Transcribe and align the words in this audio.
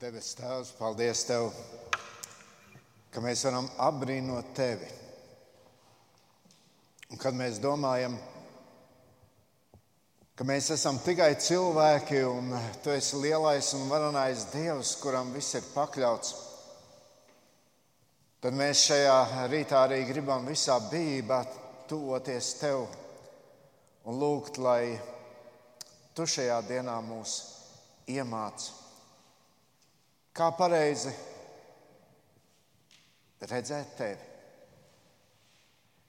Debes 0.00 0.30
Tēvs, 0.32 0.70
paldies 0.78 1.26
Tev, 1.28 1.50
ka 3.12 3.20
mēs 3.20 3.42
varam 3.44 3.66
apbrīnot 3.84 4.54
Tevi. 4.56 4.86
Un 7.12 7.20
kad 7.20 7.36
mēs 7.36 7.58
domājam, 7.60 8.14
ka 10.32 10.48
mēs 10.48 10.70
esam 10.72 11.02
tikai 11.04 11.34
cilvēki 11.36 12.22
un 12.30 12.48
Tu 12.80 12.94
esi 12.94 13.20
lielais 13.20 13.74
un 13.76 13.84
varenais 13.92 14.46
Dievs, 14.54 14.94
kuram 15.04 15.34
viss 15.36 15.60
ir 15.60 15.68
pakļauts, 15.74 16.32
tad 18.40 18.56
mēs 18.56 18.88
šajā 18.88 19.20
rītā 19.52 19.84
arī 19.84 20.06
gribam 20.08 20.48
visā 20.48 20.80
bijībā 20.88 21.44
tuvoties 21.92 22.54
Tev 22.64 22.86
un 24.08 24.20
lūgt, 24.24 24.56
lai 24.64 24.96
Tu 26.16 26.32
šajā 26.38 26.62
dienā 26.72 27.02
mūs 27.04 27.40
iemācītu 28.08 28.79
Kā 30.40 30.46
pareizi 30.56 31.10
redzēt 33.44 33.90
tevi? 33.98 34.28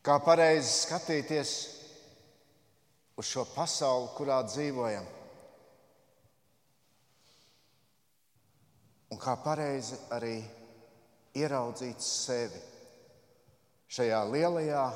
Kā 0.08 0.16
pareizi 0.24 0.70
skatīties 0.86 1.52
uz 3.20 3.28
šo 3.28 3.44
pasauli, 3.52 4.08
kurā 4.16 4.38
dzīvojam? 4.48 5.10
Un 9.12 9.20
kā 9.20 9.36
pareizi 9.44 10.00
arī 10.16 10.38
ieraudzīt 11.36 12.00
sevi 12.00 12.64
šajā 13.92 14.24
lielajā 14.32 14.88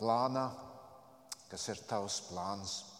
plānā, 0.00 0.48
kas 1.52 1.68
ir 1.76 1.84
tavs 1.92 2.22
plāns. 2.32 2.93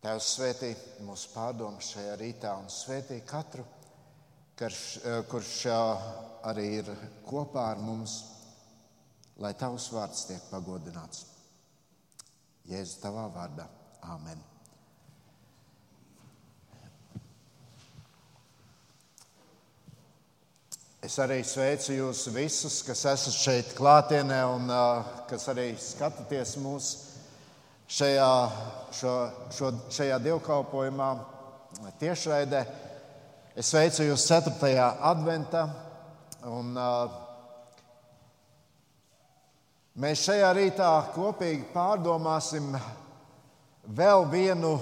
Tēvs 0.00 0.26
svētī 0.32 0.70
mūsu 1.04 1.28
pārdomas 1.34 1.90
šajā 1.92 2.14
rītā 2.16 2.54
un 2.56 2.70
svētī 2.72 3.18
katru, 3.28 3.66
karš, 4.56 4.84
eh, 5.04 5.18
kurš 5.28 5.56
arī 6.48 6.64
ir 6.78 6.88
kopā 7.26 7.66
ar 7.74 7.82
mums, 7.84 8.14
lai 9.36 9.52
tavs 9.52 9.90
vārds 9.92 10.24
tiek 10.28 10.46
pagodināts. 10.48 11.26
Jēzus 12.70 13.02
tavā 13.02 13.26
vārdā. 13.34 13.66
Āmen. 14.00 14.40
Es 21.04 21.18
arī 21.18 21.42
sveicu 21.44 21.92
jūs 21.92 22.26
visus, 22.32 22.80
kas 22.84 23.04
esat 23.04 23.36
šeit 23.36 23.76
klātienē 23.76 24.40
un 24.54 24.72
uh, 24.72 25.04
kas 25.28 25.48
arī 25.52 25.74
skatāties 25.80 26.56
mūsu 26.60 27.09
šajā, 27.90 28.30
šo, 28.94 29.14
šo, 29.54 29.72
šajā 29.90 30.18
dievkalpojumā, 30.22 31.10
tiešraidē. 32.00 32.62
Es 33.58 33.72
sveicu 33.72 34.06
jūs 34.06 34.26
4. 34.30 34.76
adventā. 35.10 35.64
Un, 36.48 36.70
uh, 36.78 37.10
mēs 40.00 40.22
šajā 40.28 40.52
rītā 40.56 40.90
kopīgi 41.16 41.66
pārdomāsim 41.74 42.70
vēl 43.98 44.24
vienu 44.30 44.76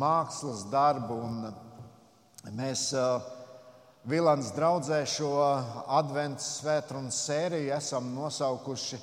mākslas 0.00 0.64
darbu. 0.70 1.18
Un 1.26 2.54
mēs 2.54 2.92
uh, 2.96 3.18
Vilāns 4.04 4.50
draudzē 4.52 4.98
šo 5.08 5.30
adventu 5.96 6.44
svētkrunu 6.44 7.08
sēriju 7.08 7.72
esam 7.72 8.10
nosaukuši 8.12 8.98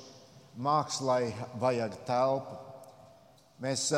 Mākslai 0.62 1.32
vajag 1.58 1.96
telpu. 2.06 2.61
Mēs 3.62 3.92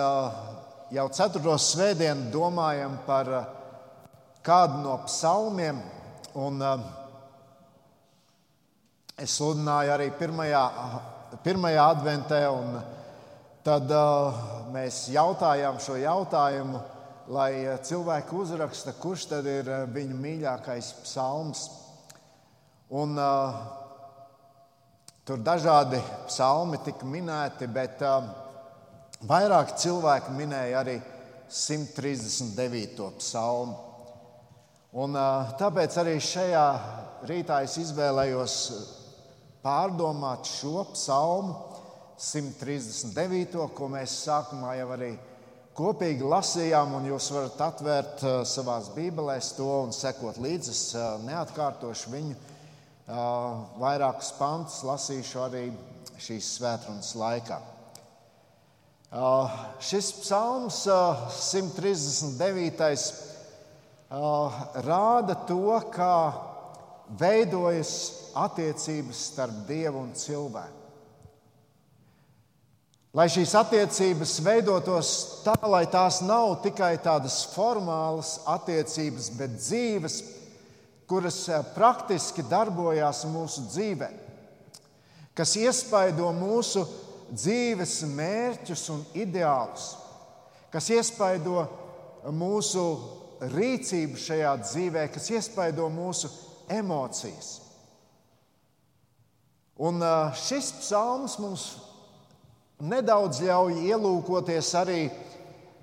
jau 0.92 1.04
ceturto 1.16 1.54
svētdienu 1.56 2.26
domājam 2.28 2.98
par 3.06 3.28
kādu 4.44 4.82
no 4.82 4.98
psalmiem. 5.06 5.78
Un 6.36 6.60
es 9.16 9.38
sludināju 9.38 9.94
arī 9.94 10.10
pirmajā, 10.18 10.60
pirmajā 11.46 11.88
adventē, 11.94 12.42
un 12.52 12.76
tad 13.64 13.96
mēs 14.76 15.00
jautājām 15.16 15.80
šo 15.80 15.96
jautājumu, 16.02 16.84
lai 17.32 17.50
cilvēki 17.88 18.40
uzraksta, 18.44 18.92
kurš 19.00 19.28
tad 19.32 19.48
ir 19.48 19.72
viņu 19.96 20.22
mīļākais 20.28 20.94
psalms. 21.08 21.70
Un, 22.92 23.16
tur 25.24 25.40
dažādi 25.40 26.04
psalmi 26.28 26.84
tika 26.84 27.08
minēti, 27.08 27.72
bet 27.72 28.04
uh, 28.04 28.43
Vairāk 29.24 29.70
cilvēki 29.80 30.34
minēja 30.36 30.82
arī 30.82 30.98
139. 31.48 33.06
psalmu. 33.22 33.78
Un, 35.00 35.16
tāpēc 35.58 35.96
arī 36.02 36.18
šajā 36.20 36.64
rītā 37.30 37.62
es 37.64 37.78
izvēlējos 37.80 38.56
pārdomāt 39.64 40.50
šo 40.50 40.84
psalmu, 40.92 41.56
139. 42.20 43.64
ko 43.74 43.88
mēs 43.96 44.20
sākumā 44.26 44.76
jau 44.78 44.92
arī 44.94 45.10
kopīgi 45.74 46.28
lasījām, 46.28 46.94
un 47.00 47.08
jūs 47.08 47.32
varat 47.34 47.66
atvērt 47.70 48.28
savā 48.46 48.78
bībelēs 48.94 49.54
to 49.56 49.70
un 49.86 49.94
sekot 49.96 50.36
līdzi. 50.36 50.74
Es 50.76 50.84
neatkārtošu 51.24 52.12
viņu. 52.12 52.36
Vairākus 53.80 54.34
pantus 54.36 54.82
lasīšu 54.84 55.46
arī 55.48 55.70
šīs 56.20 56.58
svētdienas 56.58 57.16
laikā. 57.18 57.64
Uh, 59.14 59.50
šis 59.78 60.12
psalms, 60.12 60.74
139. 61.30 62.80
Uh, 64.10 64.18
uh, 64.18 64.54
rāda 64.82 65.36
to, 65.46 65.76
kā 65.94 66.32
veidojas 67.20 67.92
attiecības 68.34 69.20
starp 69.28 69.60
Dievu 69.68 70.00
un 70.02 70.10
cilvēku. 70.18 70.80
Lai 73.14 73.28
šīs 73.30 73.54
attiecības 73.54 74.34
veidotos 74.42 75.14
tā, 75.44 75.54
lai 75.62 75.84
tās 75.86 76.18
nav 76.26 76.56
tikai 76.66 76.96
tādas 76.98 77.44
formālas 77.54 78.40
attiecības, 78.50 79.30
bet 79.38 79.54
dzīves, 79.60 80.20
kuras 81.06 81.38
praktiski 81.78 82.42
darbojas 82.50 83.22
mūsu 83.30 83.68
dzīvē, 83.70 84.10
kas 85.38 85.54
iespaido 85.62 86.34
mūsu 86.34 86.82
dzīvi 86.82 87.03
dzīves 87.34 87.98
mērķus 88.14 88.86
un 88.94 89.02
ideālus, 89.18 89.90
kas 90.72 90.88
iespaido 90.94 91.66
mūsu 92.34 92.84
rīcību 93.54 94.18
šajā 94.20 94.54
dzīvē, 94.62 95.08
kas 95.12 95.28
iespaido 95.34 95.88
mūsu 95.92 96.30
emocijas. 96.72 97.58
Un 99.84 99.98
šis 100.38 100.70
psalms 100.78 101.34
mums 101.42 101.64
nedaudz 102.84 103.42
ļauj 103.42 103.80
ielūkoties 103.90 104.74
arī 104.78 105.00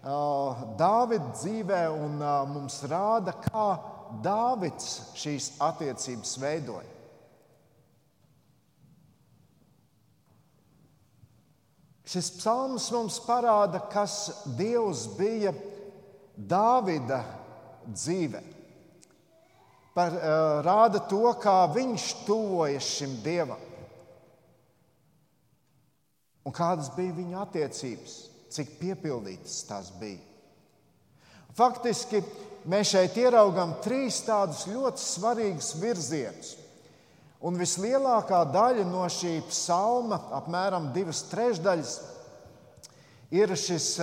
Dāvida 0.01 1.27
dzīvē, 1.35 1.81
un 1.93 2.15
mums 2.55 2.79
rāda, 2.89 3.35
kā 3.43 3.67
Dāvids 4.23 5.13
šīs 5.19 5.51
attiecības 5.61 6.31
veidoja. 6.41 6.87
Šis 12.11 12.27
psalms 12.35 12.89
mums 12.91 13.21
parāda, 13.23 13.79
kas 13.91 14.43
Dievs 14.57 15.05
bija 15.15 15.53
Dāvida 16.35 17.21
dzīvē. 17.87 18.41
Par, 19.95 20.15
uh, 20.15 20.57
rāda 20.65 20.99
to, 21.07 21.23
kā 21.39 21.55
viņš 21.71 22.07
tuvojas 22.27 22.89
šim 22.97 23.15
dievam. 23.23 23.59
Un 26.47 26.55
kādas 26.55 26.89
bija 26.95 27.15
viņa 27.15 27.41
attiecības, 27.45 28.15
cik 28.51 28.75
piepildītas 28.79 29.61
tās 29.69 29.91
bija. 30.01 30.19
Faktiski 31.55 32.23
mēs 32.71 32.91
šeit 32.91 33.19
ieraugām 33.19 33.77
trīs 33.83 34.19
tādus 34.27 34.65
ļoti 34.71 35.03
svarīgus 35.03 35.75
virzienus. 35.79 36.55
Un 37.41 37.57
vislielākā 37.57 38.43
daļa 38.53 38.83
no 38.85 39.07
šī 39.09 39.39
psalma, 39.49 40.19
apmēram 40.37 40.91
divas 40.93 41.23
trešdaļas, 41.31 41.93
ir 43.33 43.53
šis 43.57 43.95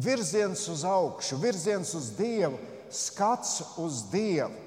virziens 0.00 0.62
uz 0.72 0.84
augšu, 0.88 1.36
virziens 1.42 1.92
uz 1.98 2.08
Dievu, 2.16 2.56
skats 2.88 3.76
uz 3.82 4.06
Dievu. 4.12 4.62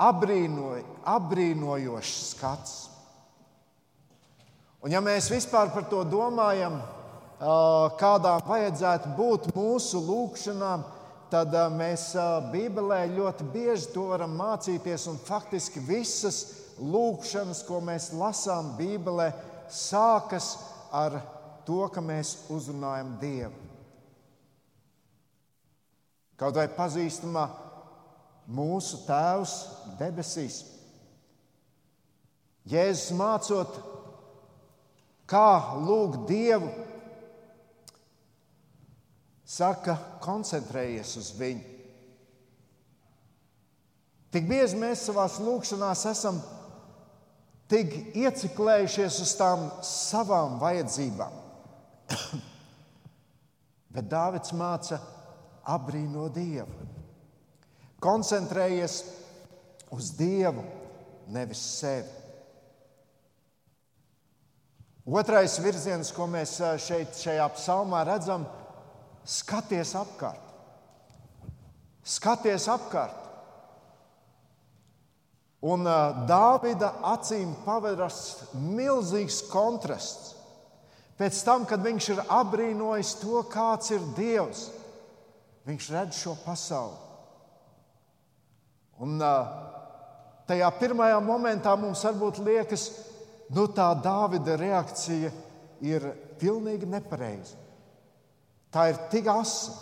Abrīnoj, 0.00 0.80
abrīnojošs 1.04 2.14
skats. 2.30 2.78
Un 4.80 4.94
ja 4.94 5.02
mēs 5.04 5.28
vispār 5.28 5.68
par 5.74 5.84
to 5.92 6.06
domājam, 6.08 6.78
kādām 8.00 8.40
vajadzētu 8.48 9.12
būt 9.18 9.50
mūsu 9.52 10.00
lūgšanām, 10.00 10.86
tad 11.30 11.54
mēs 11.76 12.10
Bībelē 12.52 13.04
ļoti 13.14 13.46
bieži 13.52 13.92
to 13.94 14.08
varam 14.10 14.34
mācīties. 14.38 15.08
Faktiski 15.26 15.82
visas 15.86 16.42
lūkšanas, 16.80 17.64
ko 17.68 17.80
mēs 17.84 18.10
lasām 18.16 18.74
Bībelē, 18.78 19.30
sākas 19.70 20.56
ar 20.92 21.20
to, 21.66 21.84
ka 21.92 22.02
mēs 22.02 22.36
uzrunājam 22.50 23.16
Dievu. 23.22 23.70
kaut 26.40 26.56
vai 26.56 26.68
pazīstamā 26.72 27.44
mūsu 28.50 29.02
Tēvs 29.04 29.56
debesīs. 30.00 30.62
Jēzus 32.70 33.12
mācot, 33.18 33.76
kā 35.28 35.76
lūgt 35.84 36.24
Dievu, 36.30 36.70
saka, 39.50 39.96
koncentrējies 40.22 41.16
uz 41.18 41.32
viņu. 41.38 41.78
Tik 44.30 44.46
bieži 44.46 44.78
mēs 44.78 45.02
savā 45.08 45.26
lūkšanā 45.42 45.90
esam 46.12 46.38
tik 47.70 48.14
ieciklējušies 48.14 49.16
uz 49.24 49.32
tām 49.38 49.66
savām 49.86 50.60
vajadzībām. 50.62 51.34
Bet 53.94 54.06
Dārvids 54.10 54.54
māca 54.54 55.00
apbrīno 55.66 56.28
Dievu. 56.30 56.86
Koncentrējies 58.00 59.00
uz 59.90 60.12
Dievu, 60.18 60.62
nevis 61.34 61.64
sevi. 61.80 62.18
Otrais 65.10 65.58
virziens, 65.58 66.14
ko 66.14 66.28
mēs 66.30 66.54
šeit, 66.86 67.18
šajā 67.18 67.50
psalmā 67.56 68.04
redzam, 68.06 68.46
ir 68.46 68.59
skaties 69.24 69.94
apkārt. 69.98 70.46
Skaties 72.04 72.66
apkārt. 72.70 73.16
Un 75.60 75.84
Dāvida 76.28 76.94
acīm 77.04 77.52
paveras 77.66 78.20
milzīgs 78.56 79.42
kontrasts. 79.50 80.36
Pēc 81.20 81.42
tam, 81.44 81.66
kad 81.68 81.82
viņš 81.84 82.06
ir 82.14 82.22
apbrīnojis 82.32 83.12
to, 83.20 83.42
kāds 83.52 83.92
ir 83.92 84.06
Dievs, 84.16 84.70
viņš 85.68 85.88
redz 85.92 86.22
šo 86.22 86.32
pasauli. 86.46 86.96
Un 89.04 89.20
tajā 90.48 90.70
pirmajā 90.80 91.20
momentā 91.24 91.76
mums 91.76 92.00
varbūt 92.08 92.40
liekas, 92.46 92.88
nu, 93.52 93.66
tā 93.68 93.90
Dāvida 94.00 94.56
reakcija 94.56 95.28
ir 95.84 96.08
pilnīgi 96.40 96.88
nepareiza. 96.88 97.59
Tā 98.70 98.90
ir 98.90 99.00
tik 99.10 99.26
asa. 99.30 99.74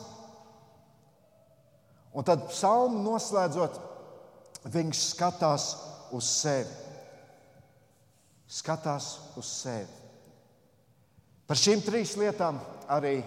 Un 2.17 2.25
tad 2.25 2.49
psalmu 2.49 3.03
noslēdzot, 3.05 3.77
viņš 4.73 5.03
skatās 5.13 5.67
uz 6.17 6.31
sevi. 6.41 6.73
Skatās 8.49 9.11
uz 9.37 9.51
sevi. 9.61 9.93
Par 11.49 11.61
šīm 11.61 11.85
trīs 11.85 12.17
lietām 12.21 12.59
arī 12.89 13.21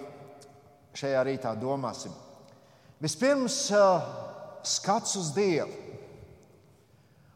šajā 0.97 1.21
rītā 1.25 1.53
domāsim. 1.61 2.13
Vispirms, 3.01 3.63
skats 4.67 5.15
uz 5.17 5.31
Dievu. 5.33 5.71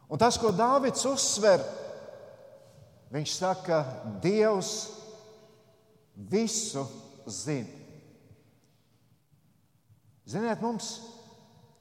Un 0.10 0.22
tas, 0.22 0.38
ko 0.38 0.52
Dāvids 0.54 1.06
uzsver, 1.10 1.64
viņš 3.14 3.38
saka, 3.40 3.80
Dievs 4.22 4.76
visu 6.30 6.86
zina. 7.26 7.85
Ziniet, 10.26 10.62
mums 10.64 10.94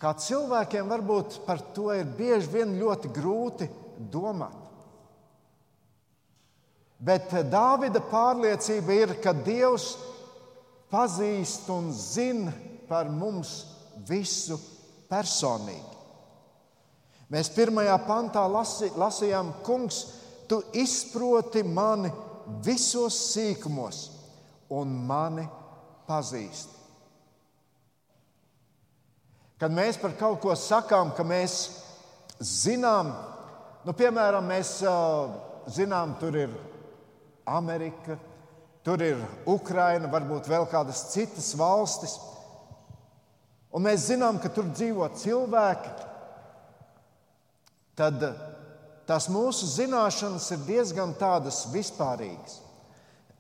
Kā 0.05 0.11
cilvēkiem 0.20 0.91
varbūt 0.91 1.38
par 1.46 1.62
to 1.73 1.87
ir 1.94 2.05
bieži 2.19 2.50
vien 2.52 2.75
ļoti 2.76 3.08
grūti 3.14 3.69
domāt. 4.12 4.58
Bet 7.05 7.32
Dāvida 7.49 8.02
pārliecība 8.11 8.99
ir, 8.99 9.14
ka 9.25 9.32
Dievs 9.32 9.94
pazīst 10.93 11.70
un 11.73 11.88
zina 11.96 12.52
par 12.88 13.08
mums 13.08 13.55
visu 14.08 14.58
personīgi. 15.08 15.93
Mēs 17.32 17.49
pirmajā 17.56 17.96
pantā 18.05 18.44
lasi, 18.44 18.93
lasījām, 19.00 19.55
Kungs, 19.64 20.05
tu 20.49 20.61
izproti 20.76 21.64
mani 21.64 22.12
visos 22.64 23.17
sīkumos 23.32 24.05
un 24.76 24.93
mani 25.08 25.49
pazīsti. 26.05 26.83
Kad 29.61 29.73
mēs 29.75 29.99
par 30.01 30.17
kaut 30.19 30.41
ko 30.43 30.55
sakām, 30.59 31.12
ka 31.15 31.25
mēs 31.27 31.59
zinām, 32.43 33.12
nu, 33.87 33.95
piemēram, 33.95 34.47
mēs 34.51 34.81
zinām, 35.75 36.17
tur 36.21 36.37
ir 36.39 36.55
Amerika, 37.47 38.19
tur 38.85 39.03
ir 39.05 39.21
Ukraina, 39.49 40.11
varbūt 40.11 40.49
vēl 40.51 40.67
kādas 40.71 41.06
citas 41.12 41.53
valstis. 41.59 42.17
Un 43.75 43.87
mēs 43.87 44.09
zinām, 44.11 44.39
ka 44.43 44.51
tur 44.55 44.69
dzīvo 44.71 45.06
cilvēki. 45.19 45.95
Tad 47.99 48.23
tās 49.06 49.31
mūsu 49.31 49.69
zināšanas 49.71 50.51
ir 50.55 50.62
diezgan 50.67 51.15
tādas 51.19 51.65
vispārīgas. 51.73 52.61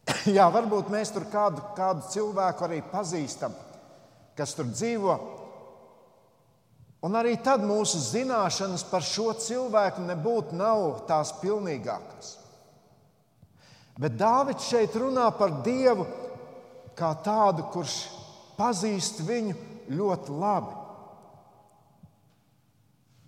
Jā, 0.36 0.46
varbūt 0.52 0.90
mēs 0.92 1.12
tur 1.14 1.26
kādu, 1.32 1.62
kādu 1.76 2.04
cilvēku 2.12 2.66
arī 2.66 2.80
pazīstam, 2.90 3.54
kas 4.38 4.54
tur 4.56 4.68
dzīvo. 4.70 5.16
Un 7.04 7.18
arī 7.18 7.34
tad 7.44 7.60
mūsu 7.66 7.98
zināšanas 8.00 8.86
par 8.88 9.04
šo 9.04 9.34
cilvēku 9.36 10.06
nebūtu 10.06 10.56
nav 10.56 11.02
tās 11.08 11.34
pilnīgākās. 11.42 12.30
Bet 14.00 14.16
Dāvids 14.18 14.70
šeit 14.70 14.96
runā 14.98 15.26
par 15.36 15.60
Dievu 15.66 16.06
kā 16.96 17.12
tādu, 17.26 17.66
kurš 17.74 17.98
pazīst 18.56 19.20
viņu 19.26 19.54
ļoti 19.92 20.38
labi. 20.40 20.80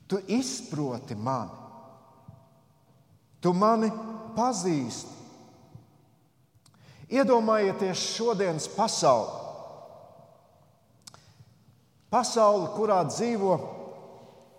Tu 0.06 0.20
izproti 0.38 1.16
mani, 1.18 1.50
tu 3.42 3.52
mani 3.52 3.90
pazīsti. 4.36 5.14
Iedomājieties 7.10 8.04
šodienas 8.16 8.70
pasauli. 8.72 9.45
Pasauli, 12.06 12.68
kurā 12.76 13.00
dzīvo 13.08 13.54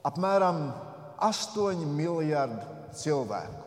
apmēram 0.07 0.65
8 1.23 1.85
miljardi 1.95 2.91
cilvēku. 2.99 3.63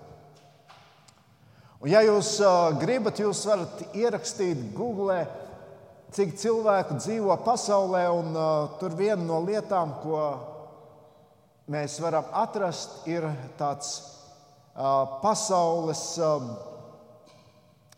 Un, 1.81 1.89
ja 1.89 2.03
jūs 2.05 2.35
uh, 2.45 2.75
gribat, 2.77 3.23
jūs 3.25 3.41
varat 3.49 3.81
ierakstīt 3.97 4.67
Google, 4.77 5.23
cik 6.13 6.37
cilvēku 6.43 6.99
dzīvo 7.01 7.39
pasaulē. 7.47 8.05
Un, 8.13 8.35
uh, 8.37 8.75
tur 8.83 8.93
viena 8.99 9.23
no 9.25 9.41
lietām, 9.47 9.97
ko 10.03 10.21
mēs 11.73 11.97
varam 12.05 12.29
atrast, 12.37 13.01
ir 13.09 13.25
tāds 13.57 13.95
uh, 14.77 15.21
pasaules 15.25 16.05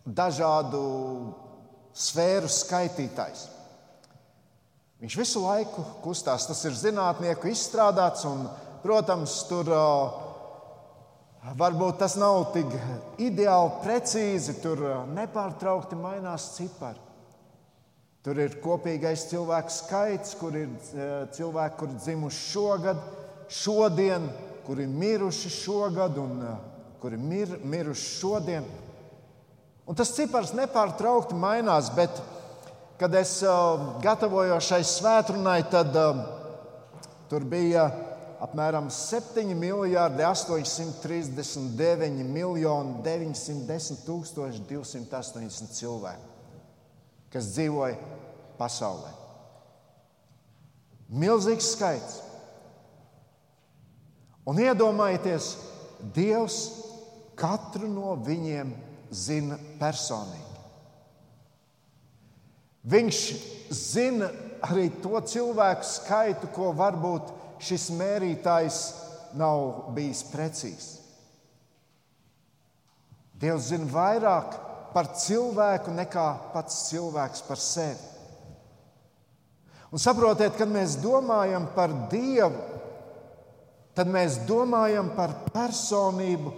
dažādu 0.06 0.84
sfēru 1.92 2.50
skaitītājs. 2.50 3.48
Viņš 5.02 5.16
visu 5.18 5.40
laiku 5.42 5.82
kustās. 6.04 6.44
Tas 6.46 6.60
ir 6.68 6.76
zinātnieku 6.78 7.50
izstrādāts, 7.50 8.22
un, 8.28 8.44
protams, 8.84 9.40
tur 9.48 9.66
varbūt 11.58 11.98
tas 11.98 12.14
nav 12.20 12.52
tik 12.54 12.70
ideāli 13.18 13.80
precīzi. 13.82 14.60
Tur 14.62 14.84
nepārtraukti 15.10 15.98
mainās 15.98 16.52
cipari. 16.54 17.02
Tur 18.22 18.38
ir 18.38 18.54
kopīgais 18.62 19.24
cilvēku 19.32 19.74
skaits, 19.74 20.36
kur 20.38 20.54
ir 20.54 20.70
cilvēki, 21.34 21.78
kuri 21.80 21.96
dzimuši 21.98 22.44
šogad, 22.52 23.00
šodien, 23.50 24.28
kuri 24.62 24.86
ir 24.86 24.92
miruši 25.00 25.50
šogad 25.50 26.20
un 26.22 26.36
kuri 27.02 27.18
ir 27.18 27.24
mir, 27.26 27.56
miruši 27.66 28.06
šodien. 28.20 28.70
Un 29.90 29.98
tas 29.98 30.14
cipars 30.14 30.54
nepārtraukti 30.54 31.34
mainās, 31.34 31.90
bet 31.98 32.22
kad 33.02 33.14
es 33.18 33.40
gatavojos 33.98 34.68
šai 34.70 34.84
svētdienai, 34.86 35.64
tad 35.66 35.96
tur 37.26 37.42
bija 37.50 37.88
apmēram 38.46 38.92
7 38.94 39.56
miljardi 39.58 40.22
839 40.22 42.20
miljoni 42.22 43.00
910 43.02 44.04
tūkstoši 44.06 44.62
280 44.68 45.74
cilvēku, 45.80 46.30
kas 47.34 47.50
dzīvoja 47.56 47.98
pasaulē. 48.60 49.10
Milzīgs 51.10 51.72
skaits. 51.74 52.20
Un 54.46 54.62
iedomājieties, 54.62 55.50
Dievs 56.14 56.62
katru 57.38 57.90
no 57.90 58.14
viņiem 58.22 58.70
zina 59.10 59.58
personīgi. 59.82 60.51
Viņš 62.82 63.18
zina 63.70 64.30
arī 64.66 64.88
to 65.02 65.20
cilvēku 65.20 65.86
skaitu, 65.86 66.50
ko 66.54 66.72
varbūt 66.74 67.30
šis 67.62 67.90
mērītājs 67.94 68.80
nav 69.38 69.92
bijis 69.94 70.24
precīzs. 70.32 70.88
Dievs 73.42 73.70
zina 73.70 73.88
vairāk 73.90 74.56
par 74.92 75.12
cilvēku 75.18 75.94
nekā 75.94 76.26
pats 76.52 76.88
cilvēks 76.90 77.44
par 77.46 77.58
sevi. 77.58 78.10
Un 79.92 80.00
saprotiet, 80.00 80.54
kad 80.56 80.70
mēs 80.72 80.96
domājam 81.02 81.66
par 81.74 81.92
Dievu, 82.12 82.62
tad 83.96 84.08
mēs 84.08 84.38
domājam 84.48 85.10
par 85.16 85.34
personību, 85.52 86.52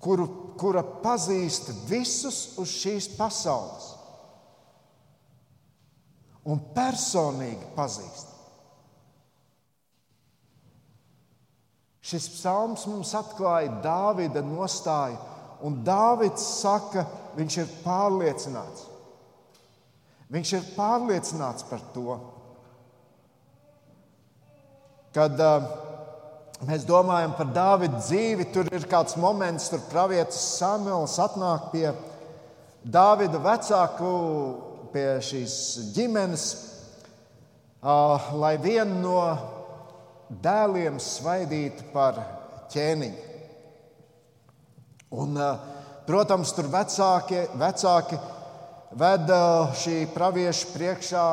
kuru, 0.00 0.28
kura 0.56 0.82
pazīst 1.02 1.68
visus 1.90 2.56
uz 2.60 2.72
šīs 2.72 3.10
pasaules. 3.18 3.97
Un 6.48 6.60
personīgi 6.74 7.68
pazīst. 7.76 8.34
Šis 12.08 12.28
psalms 12.38 12.86
mums 12.88 13.10
atklāja 13.18 13.82
Dāvida 13.84 14.40
nostāju, 14.40 15.18
un 15.66 15.82
Dāvids 15.84 16.44
saka, 16.62 17.04
viņš 17.36 17.58
ir 17.60 17.74
pārliecināts. 17.82 18.86
Viņš 20.32 20.52
ir 20.56 20.70
pārliecināts 20.76 21.66
par 21.68 21.82
to, 21.92 22.16
kad 25.16 25.40
uh, 25.40 25.68
mēs 26.68 26.84
domājam 26.88 27.34
par 27.36 27.52
Dāvida 27.52 28.00
dzīvi, 28.00 28.48
tur 28.54 28.68
ir 28.72 28.88
kāds 28.88 29.16
moments, 29.20 29.68
kad 29.72 29.84
pravietis 29.92 30.40
Samuels 30.56 31.16
atnāk 31.20 31.70
pie 31.74 31.86
Dāvida 32.84 33.40
vecāku, 33.42 34.12
pie 34.92 35.06
šīs 35.24 35.54
ģimenes, 35.96 36.44
lai 38.38 38.56
vienu 38.62 39.00
no 39.02 39.20
dēliem 40.28 40.98
svaidītu 41.00 41.88
par 41.92 42.20
ķēniņu. 42.72 43.26
Un, 45.18 45.38
protams, 46.08 46.52
tur 46.52 46.68
vecāki, 46.72 47.46
vecāki 47.56 48.18
veda 48.98 49.40
šī 49.76 50.02
pravieša 50.12 50.72
priekšā 50.74 51.26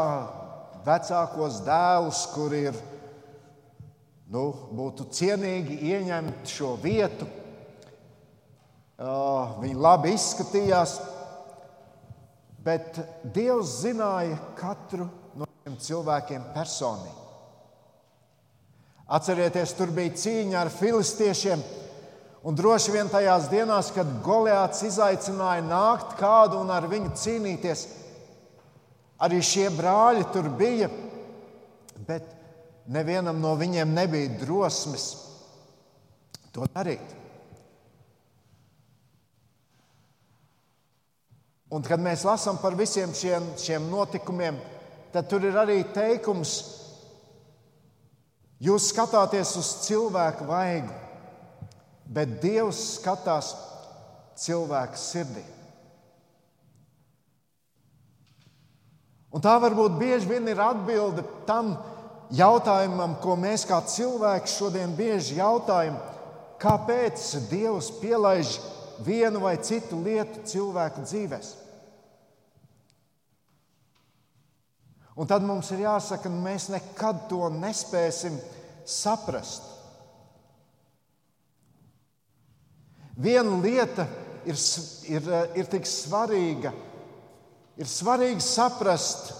vecākos 0.85 1.63
dēlus, 1.65 2.21
kuri 2.35 2.61
ir 2.69 2.77
nu, 4.31 4.45
būtu 4.75 5.09
cienīgi 5.15 5.79
ieņemt 5.91 6.51
šo 6.51 6.75
vietu. 6.81 7.27
Viņi 8.95 9.75
labi 9.75 10.13
izskatījās, 10.15 10.99
bet 12.65 12.97
Dievs 13.35 13.81
zināja 13.83 14.39
katru 14.57 15.05
no 15.37 15.45
šiem 15.45 15.77
cilvēkiem 15.81 16.47
personīgi. 16.55 17.21
Atcerieties, 19.15 19.75
tur 19.77 19.91
bija 19.93 20.15
cīņa 20.17 20.61
ar 20.63 20.71
filistiešiem. 20.73 21.61
Un 22.45 22.57
droši 22.57 22.93
vien 22.93 23.09
tajās 23.09 23.47
dienās, 23.49 23.91
kad 23.93 24.09
Goliāts 24.25 24.81
izaicināja 24.85 25.63
nākt 25.65 26.15
kādu 26.19 26.59
un 26.61 26.71
ar 26.73 26.85
viņu 26.89 27.13
cīnīties, 27.17 27.85
arī 29.25 29.41
šie 29.45 29.67
brāļi 29.73 30.25
tur 30.33 30.49
bija. 30.57 30.89
Bet 32.05 32.33
nevienam 32.89 33.41
no 33.41 33.53
viņiem 33.57 33.93
nebija 33.93 34.33
drosmes 34.41 35.07
to 36.53 36.65
darīt. 36.73 37.24
Un, 41.75 41.83
kad 41.83 41.99
mēs 41.99 42.23
lasām 42.23 42.55
par 42.61 42.75
visiem 42.79 43.11
šiem, 43.11 43.49
šiem 43.59 43.89
notikumiem, 43.91 44.55
tad 45.11 45.27
tur 45.27 45.43
ir 45.43 45.57
arī 45.59 45.81
teikums, 45.91 46.53
jūs 48.63 48.85
skatāties 48.93 49.51
uz 49.59 49.71
cilvēku 49.83 50.47
vaigu, 50.47 50.93
bet 52.15 52.37
Dievs 52.39 52.79
skatās 52.93 53.49
cilvēku 54.39 55.01
sirdī. 55.01 55.43
Un 59.35 59.43
tā 59.43 59.57
varbūt 59.59 59.97
bieži 59.99 60.29
vien 60.29 60.47
ir 60.47 60.61
atbilde 60.63 61.25
tam, 61.49 61.73
jautājumam, 62.31 63.17
ko 63.19 63.35
mēs 63.35 63.67
kā 63.67 63.81
cilvēki 63.83 64.53
šodien 64.53 64.95
bieži 64.95 65.41
jautājam, 65.41 65.99
kāpēc 66.63 67.27
Dievs 67.51 67.91
pielaiž 67.99 68.55
vienu 69.03 69.43
vai 69.43 69.57
citu 69.59 69.99
lietu 69.99 70.47
cilvēku 70.47 71.03
dzīvēm. 71.03 71.64
Un 75.15 75.27
tad 75.27 75.45
mums 75.47 75.69
ir 75.71 75.85
jāsaka, 75.85 76.27
ka 76.27 76.31
mēs 76.33 76.67
nekad 76.73 77.25
to 77.29 77.47
nespēsim 77.53 78.35
saprast. 78.85 79.71
Viena 83.15 83.55
lieta 83.63 84.09
ir, 84.43 84.59
ir, 85.07 85.29
ir 85.55 85.69
tik 85.71 85.87
svarīga, 85.87 86.73
ir 87.79 87.87
svarīgi 87.87 88.43
saprast, 88.43 89.31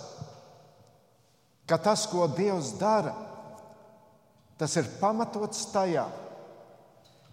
ka 1.68 1.80
tas, 1.82 2.06
ko 2.08 2.30
Dievs 2.32 2.72
dara, 2.80 3.12
tas 4.56 4.78
ir 4.80 4.88
pamatots 5.02 5.66
tajā, 5.74 6.06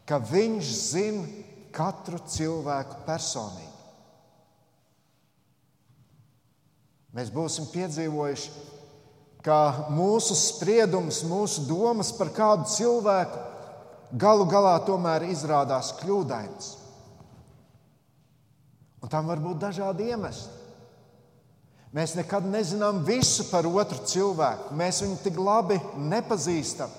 ka 0.08 0.18
Viņš 0.18 0.72
zina 0.90 1.28
katru 1.72 2.18
cilvēku 2.28 3.04
personīgi. 3.06 3.71
Mēs 7.12 7.28
būsim 7.32 7.66
piedzīvojuši, 7.68 8.52
ka 9.44 9.88
mūsu 9.92 10.36
spriedums, 10.38 11.20
mūsu 11.28 11.66
domas 11.68 12.12
par 12.16 12.30
kādu 12.32 12.70
cilvēku 12.72 13.42
galu 14.16 14.46
galā 14.48 14.78
tomēr 14.86 15.26
izrādās 15.28 15.92
kļūdains. 16.00 16.72
Un 19.02 19.10
tam 19.12 19.28
var 19.28 19.42
būt 19.42 19.60
dažādi 19.60 20.08
iemesli. 20.12 20.60
Mēs 21.92 22.14
nekad 22.16 22.46
nezinām 22.48 23.02
visu 23.04 23.44
par 23.50 23.66
otru 23.68 23.98
cilvēku. 24.08 24.72
Mēs 24.78 25.02
viņu 25.04 25.18
tik 25.20 25.36
labi 25.36 25.76
nepazīstam. 26.00 26.92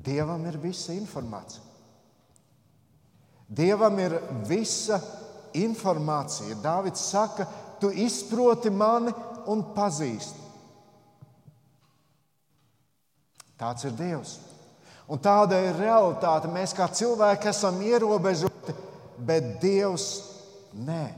Dievam 0.00 0.46
ir 0.48 0.56
visa 0.62 0.94
informācija. 0.96 1.66
Dievam 3.50 3.98
ir 4.00 4.16
visa 4.48 4.96
informācija. 4.96 5.29
Dāvids 6.62 7.02
saka, 7.10 7.46
tu 7.80 7.90
izproti 7.90 8.70
mani 8.70 9.12
un 9.50 9.64
pazīsti. 9.74 10.38
Tāds 13.60 13.84
ir 13.84 13.96
Dievs. 13.96 14.38
Un 15.10 15.18
tāda 15.20 15.58
ir 15.66 15.76
realitāte. 15.76 16.48
Mēs 16.48 16.72
kā 16.76 16.86
cilvēki 16.88 17.50
esam 17.50 17.80
ierobežoti, 17.82 18.76
bet 19.18 19.56
Dievs 19.60 20.06
Nē. 20.70 21.08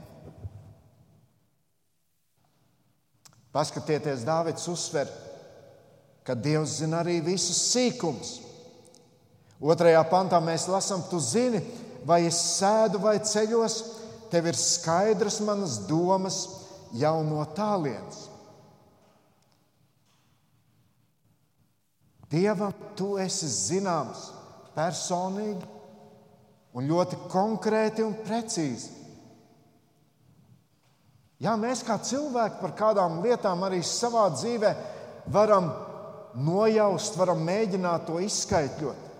Paskatieties, 3.52 4.24
Dārvids 4.24 4.64
uzsver, 4.72 5.10
ka 6.24 6.32
Dievs 6.32 6.78
zina 6.80 7.02
arī 7.02 7.18
visus 7.20 7.58
sīkumus. 7.68 8.38
Otrajā 9.60 10.00
pantā 10.08 10.40
mēs 10.42 10.64
lasām, 10.72 11.04
tu 11.10 11.20
zini, 11.20 11.60
vai 12.08 12.22
es 12.26 12.38
sēdu 12.56 12.98
vai 13.02 13.18
ceļos, 13.20 13.76
tev 14.32 14.48
ir 14.48 14.56
skaidrs 14.56 15.42
manas 15.44 15.76
domas 15.84 16.38
jau 16.96 17.18
no 17.26 17.44
tālienes. 17.56 18.28
Dievam 22.32 22.72
tu 22.96 23.18
esi 23.20 23.48
zināms 23.52 24.30
personīgi 24.72 25.68
un 26.72 26.88
ļoti 26.88 27.18
konkrēti 27.28 28.04
un 28.06 28.16
precīzi. 28.24 28.88
Jā, 31.42 31.56
mēs 31.60 31.82
kā 31.84 31.98
cilvēki 32.00 32.60
par 32.62 32.72
kādām 32.78 33.20
lietām 33.24 33.64
arī 33.66 33.82
savā 33.84 34.28
dzīvē 34.32 34.70
varam 35.34 35.68
nojaust, 36.38 37.18
varam 37.18 37.42
mēģināt 37.44 38.06
to 38.08 38.20
izskaidrot. 38.22 39.10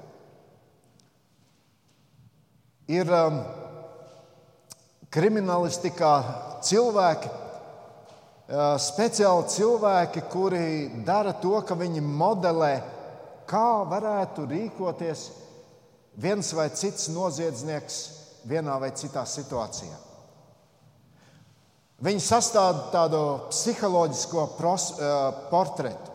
Ir 2.92 3.10
um, 3.12 3.42
kriminālistikā 5.12 6.12
cilvēki, 6.64 7.30
speciāli 8.82 9.48
cilvēki, 9.52 10.24
kuri 10.32 10.64
dara 11.06 11.34
to, 11.40 11.58
ka 11.66 11.76
viņi 11.78 12.02
modelē, 12.04 12.72
kā 13.48 13.82
varētu 13.88 14.46
rīkoties 14.48 15.26
viens 16.20 16.52
vai 16.56 16.68
cits 16.76 17.08
noziedznieks 17.12 18.00
vienā 18.48 18.78
vai 18.80 18.90
citā 18.96 19.24
situācijā. 19.28 19.98
Viņi 22.02 22.22
sastāv 22.24 22.88
tādu 22.90 23.20
psiholoģisko 23.52 24.46
pros, 24.56 24.88
uh, 24.96 25.28
portretu. 25.52 26.10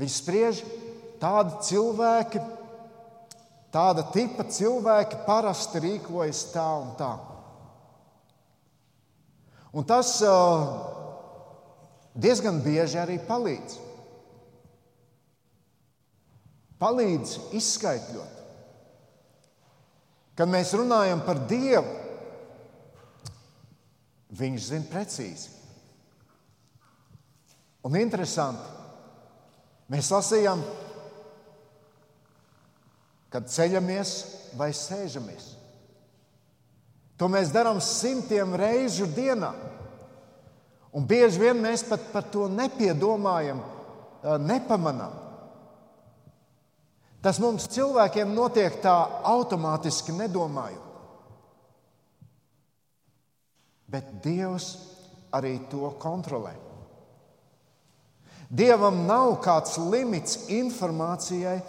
Viņi 0.00 0.12
spriež, 0.16 0.62
tādi 1.22 1.60
cilvēki, 1.68 2.42
tāda 3.74 4.06
tipa 4.14 4.46
cilvēki 4.50 5.22
parasti 5.26 5.82
rīkojas 5.84 6.42
tā 6.54 6.66
un 6.80 6.90
tā. 6.98 7.12
Un 9.70 9.86
tas 9.86 10.16
diezgan 12.18 12.58
bieži 12.64 12.98
arī 12.98 13.20
palīdz. 13.22 13.78
Palīdz 16.80 17.36
izskaidrot. 17.54 18.36
Kad 20.34 20.48
mēs 20.48 20.72
runājam 20.74 21.20
par 21.26 21.42
Dievu, 21.46 22.00
Viņš 24.30 24.66
zina 24.68 24.86
precīzi. 24.86 25.48
Un 27.82 27.96
interesanti, 27.98 28.62
mēs 29.90 30.10
lasījām, 30.12 30.62
kad 33.30 33.46
ceļamies 33.50 34.12
vai 34.58 34.72
sēžamies. 34.74 35.54
To 37.20 37.28
mēs 37.28 37.52
darām 37.52 37.78
simtiem 37.84 38.54
reižu 38.56 39.06
dienā. 39.14 39.52
Un 40.96 41.04
bieži 41.06 41.38
vien 41.38 41.58
mēs 41.62 41.84
pat 41.86 42.08
par 42.10 42.24
to 42.32 42.48
nepiedomājam, 42.50 43.60
nepamanām. 44.42 45.12
Tas 47.20 47.38
mums 47.38 47.68
cilvēkiem 47.70 48.32
notiek 48.32 48.80
tā 48.82 48.94
automātiski 49.28 50.14
nedomājot. 50.16 50.86
Bet 53.90 54.08
Dievs 54.24 54.72
arī 55.34 55.58
to 55.70 55.92
kontrolē. 56.00 56.54
Dievam 58.50 59.04
nav 59.06 59.36
kāds 59.44 59.76
limits 59.78 60.48
informācijai, 60.50 61.60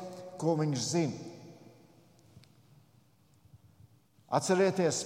ko 0.42 0.56
viņš 0.58 0.88
zina. 0.88 1.31
Atcerieties, 4.32 5.02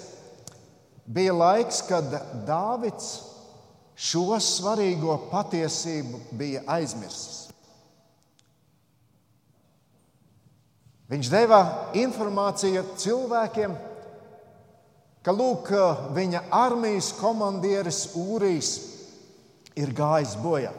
bija 1.06 1.34
laiks, 1.34 1.82
kad 1.90 2.12
Dāvids 2.46 3.08
šo 3.96 4.38
svarīgo 4.44 5.16
patiesību 5.32 6.22
bija 6.38 6.62
aizmirsis. 6.76 7.46
Viņš 11.10 11.30
deva 11.30 11.60
informāciju 11.98 12.82
cilvēkiem, 12.98 13.76
ka 15.26 15.34
lūk, 15.34 15.70
viņa 16.14 16.48
armijas 16.54 17.12
komandieris 17.18 18.08
Ūrijs 18.18 18.72
ir 19.78 19.94
gājis 19.94 20.34
bojā. 20.42 20.74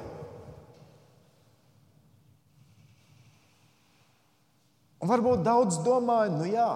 Un 5.03 5.11
varbūt 5.11 5.43
daudz 5.47 5.79
domāja, 5.87 6.33
nu 6.35 6.47
jā, 6.51 6.71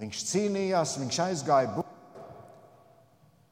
viņš 0.00 0.24
cīnījās, 0.30 0.96
viņš 1.02 1.20
aizgāja 1.26 1.72
bojā. 1.74 1.86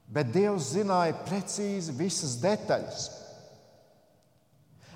Bet 0.08 0.30
Dievs 0.32 0.72
zināja 0.72 1.16
precīzi 1.26 1.92
visas 1.96 2.38
detaļas. 2.40 3.08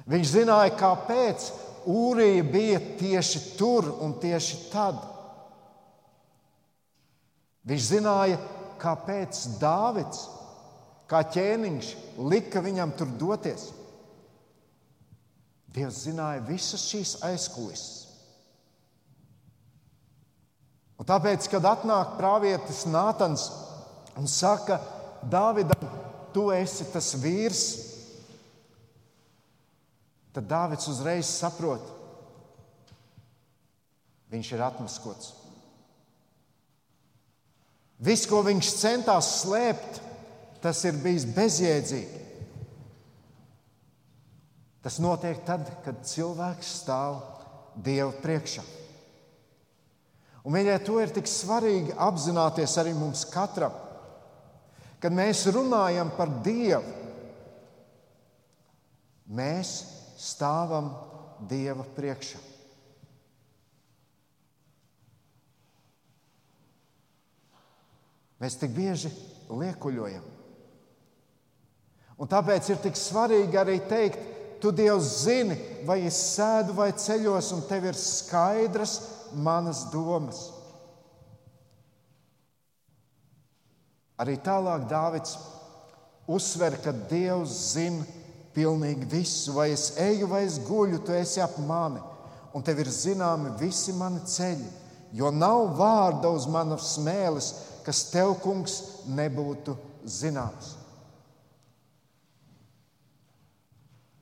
Viņš 0.08 0.30
zināja, 0.32 0.72
kāpēc 0.80 1.50
Ūrija 1.92 2.44
bija 2.46 2.78
tieši 2.98 3.42
tur 3.58 3.88
un 4.02 4.14
tieši 4.22 4.58
tad. 4.72 5.02
Viņš 7.68 7.88
zināja, 7.90 8.38
kāpēc 8.82 9.42
Dāvids, 9.60 10.24
kā 11.10 11.22
ķēniņš, 11.34 11.92
lika 12.32 12.62
viņam 12.64 12.94
tur 12.98 13.10
doties. 13.20 13.68
Dievs 15.72 16.02
zināja 16.06 16.42
visas 16.46 16.84
šīs 16.90 17.18
aizkulisēs. 17.26 18.01
Un 21.02 21.06
tāpēc, 21.08 21.48
kad 21.50 21.64
atnāk 21.66 22.12
pravietis 22.14 22.84
Nātans 22.86 23.48
un 24.14 24.28
saka, 24.30 24.76
Dāvidam, 25.26 25.88
tu 26.30 26.44
esi 26.54 26.84
tas 26.92 27.08
vīrs, 27.18 27.62
tad 30.30 30.46
Dāvids 30.46 30.86
uzreiz 30.92 31.26
saprot, 31.26 31.88
viņš 34.30 34.50
ir 34.54 34.62
atmaskots. 34.62 35.32
Viss, 38.02 38.28
ko 38.30 38.44
viņš 38.46 38.70
centās 38.78 39.32
slēpt, 39.40 39.98
tas 40.62 40.84
ir 40.86 41.02
bijis 41.02 41.26
bezjēdzīgi. 41.34 42.22
Tas 44.86 45.02
notiek 45.02 45.42
tad, 45.50 45.66
kad 45.82 46.06
cilvēks 46.06 46.72
stāv 46.84 47.18
Dieva 47.74 48.14
priekšā. 48.22 48.81
Un 50.42 50.56
viņai 50.56 50.78
to 50.82 50.98
ir 50.98 51.12
tik 51.14 51.28
svarīgi 51.30 51.94
apzināties 52.02 52.74
arī 52.82 52.96
mums 52.98 53.22
katram, 53.30 53.74
kad 55.02 55.14
mēs 55.14 55.44
runājam 55.54 56.10
par 56.16 56.30
Dievu. 56.42 56.98
Mēs 59.32 59.76
stāvam 60.18 60.90
Dieva 61.48 61.86
priekšā. 61.96 62.40
Mēs 68.42 68.58
tik 68.58 68.74
bieži 68.74 69.12
liekuļojam. 69.46 70.24
Un 72.18 72.30
tāpēc 72.30 72.68
ir 72.70 72.80
tik 72.82 72.98
svarīgi 72.98 73.58
arī 73.58 73.78
teikt, 73.86 74.18
tu 74.62 74.70
Dievs 74.74 75.24
zini, 75.24 75.56
vai 75.86 76.00
es 76.06 76.18
sēdu 76.34 76.74
vai 76.74 76.90
ceļos, 76.94 77.52
un 77.54 77.62
tev 77.70 77.88
ir 77.90 77.98
skaidras 77.98 78.98
manas 79.34 79.84
domas. 79.92 80.50
Arī 84.22 84.36
tālāk 84.38 84.86
Dāvids 84.90 85.36
uzsver, 86.30 86.76
ka 86.82 86.92
Dievs 87.10 87.54
zina 87.72 88.04
pilnīgi 88.54 89.08
visu. 89.10 89.56
Vai 89.56 89.72
es 89.74 89.92
eju, 90.00 90.28
vai 90.30 90.44
es 90.46 90.60
guļu, 90.62 91.02
tu 91.02 91.14
esi 91.16 91.42
ap 91.42 91.56
mani, 91.66 92.00
un 92.54 92.64
tev 92.64 92.84
ir 92.84 92.92
zināmi 92.92 93.56
visi 93.60 93.94
mani 93.96 94.22
ceļi. 94.28 94.68
Jo 95.16 95.32
nav 95.34 95.74
vārda 95.76 96.30
uz 96.32 96.46
manas 96.48 96.94
smēles, 96.94 97.50
kas 97.84 98.06
tev, 98.12 98.36
kungs, 98.40 98.78
nebūtu 99.12 99.74
zināms. 100.08 100.76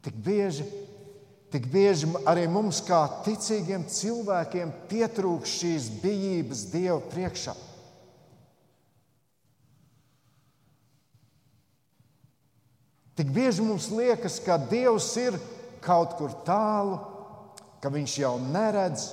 Tik 0.01 0.17
bieži, 0.25 0.65
tik 1.51 1.67
bieži 1.71 2.09
arī 2.31 2.47
mums, 2.51 2.79
kā 2.87 3.01
ticīgiem 3.27 3.85
cilvēkiem, 3.91 4.73
pietrūkst 4.91 5.63
šīs 5.65 5.89
bijības 6.03 6.65
Dieva 6.73 7.01
priekšā. 7.11 7.57
Tik 13.21 13.33
bieži 13.37 13.67
mums 13.67 13.91
liekas, 13.93 14.39
ka 14.41 14.57
Dievs 14.71 15.11
ir 15.21 15.35
kaut 15.85 16.15
kur 16.17 16.33
tālu, 16.47 16.97
ka 17.83 17.91
Viņš 17.93 18.15
jau 18.23 18.35
neredz, 18.41 19.11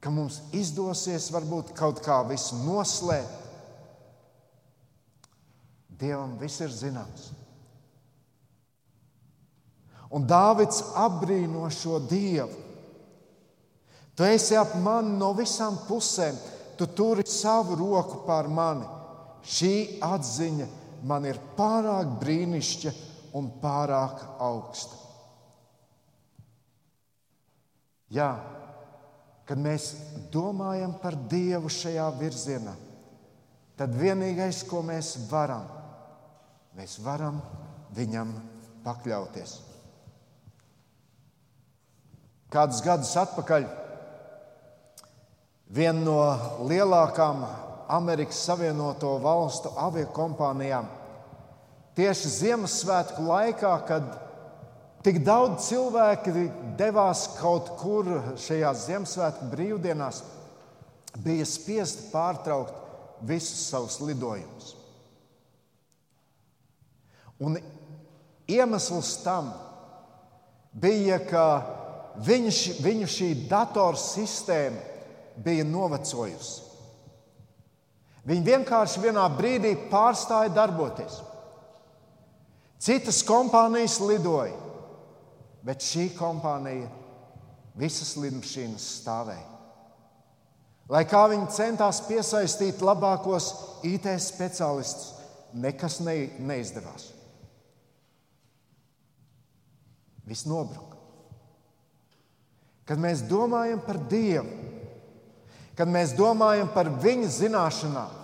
ka 0.00 0.12
mums 0.12 0.42
izdosies 0.52 1.30
varbūt 1.32 1.74
kaut 1.76 2.00
kā 2.04 2.22
visu 2.28 2.56
noslēpt. 2.62 3.40
Dievam 6.00 6.34
viss 6.40 6.60
ir 6.64 6.72
zināms. 6.74 7.30
Un 10.14 10.26
Dāvids 10.30 10.80
apbrīno 11.00 11.66
šo 11.74 11.98
Dievu. 12.06 12.62
Tu 14.14 14.26
esi 14.30 14.54
ap 14.54 14.76
mani 14.78 15.16
no 15.18 15.32
visām 15.34 15.80
pusēm, 15.88 16.36
tu 16.78 16.86
turi 16.86 17.24
savu 17.26 17.74
roku 17.80 18.22
pār 18.26 18.46
mani. 18.46 18.86
Šī 19.44 19.98
atziņa 20.06 20.68
man 21.04 21.26
ir 21.26 21.40
pārāk 21.58 22.14
brīnišķīga 22.22 22.94
un 23.34 23.50
pārāk 23.60 24.22
augsta. 24.38 25.00
Jā, 28.14 28.30
kad 29.48 29.58
mēs 29.58 29.90
domājam 30.32 30.94
par 31.02 31.18
Dievu 31.18 31.72
šajā 31.72 32.06
virzienā, 32.20 32.76
tad 33.74 33.98
vienīgais, 33.98 34.62
ko 34.70 34.84
mēs 34.86 35.16
varam, 35.26 35.66
mēs 36.78 37.00
varam 37.02 37.42
viņam 37.98 38.30
pakļauties. 38.86 39.73
Kādus 42.54 42.84
gadus 42.86 43.10
atpakaļ 43.18 43.64
viena 45.74 46.04
no 46.04 46.18
lielākām 46.68 47.40
Amerikas 47.90 48.44
Savienoto 48.46 49.16
Valstu 49.24 49.72
aviokompānijām. 49.74 50.86
Tieši 51.98 52.30
Ziemassvētku 52.36 53.26
laikā, 53.26 53.72
kad 53.88 54.06
tik 55.02 55.18
daudz 55.26 55.66
cilvēku 55.66 56.46
devās 56.78 57.26
kaut 57.40 57.74
kur 57.82 58.12
šajās 58.38 58.86
Ziemassvētku 58.86 59.50
brīvdienās, 59.50 60.22
bija 61.26 61.50
spiesti 61.50 62.08
pārtraukt 62.14 62.82
visus 63.26 63.66
savus 63.66 63.98
lidojumus. 63.98 64.76
Un 67.42 67.58
iemesls 68.46 69.16
tam 69.26 69.50
bija, 70.70 71.18
ka 71.18 71.46
viņu, 72.22 72.52
viņu 72.84 73.08
šī 73.10 73.30
datorsistēma 73.50 74.92
bija 75.44 75.64
novecojusi. 75.66 76.62
Viņi 78.24 78.46
vienkārši 78.46 79.02
vienā 79.04 79.24
brīdī 79.36 79.74
pārstāja 79.90 80.52
darboties. 80.54 81.18
Citas 82.80 83.20
kompānijas 83.26 83.98
lidoja, 84.00 84.54
bet 85.64 85.84
šī 85.84 86.10
kompānija 86.16 86.88
visas 87.76 88.14
lidmašīnas 88.20 88.86
stāvēja. 89.00 89.50
Lai 90.92 91.04
kā 91.08 91.22
viņi 91.32 91.48
centās 91.52 92.02
piesaistīt 92.04 92.82
labākos 92.84 93.50
IT 93.88 94.08
speciālistus, 94.20 95.14
nekas 95.56 96.00
ne, 96.04 96.16
neizdevās. 96.44 97.08
Viss 100.28 100.48
nobruka. 100.48 100.93
Kad 102.84 103.00
mēs 103.00 103.22
domājam 103.24 103.80
par 103.84 103.98
Dievu, 104.10 104.58
kad 105.76 105.88
mēs 105.90 106.12
domājam 106.16 106.68
par 106.74 106.90
Viņa 107.02 107.30
zināšanām, 107.38 108.20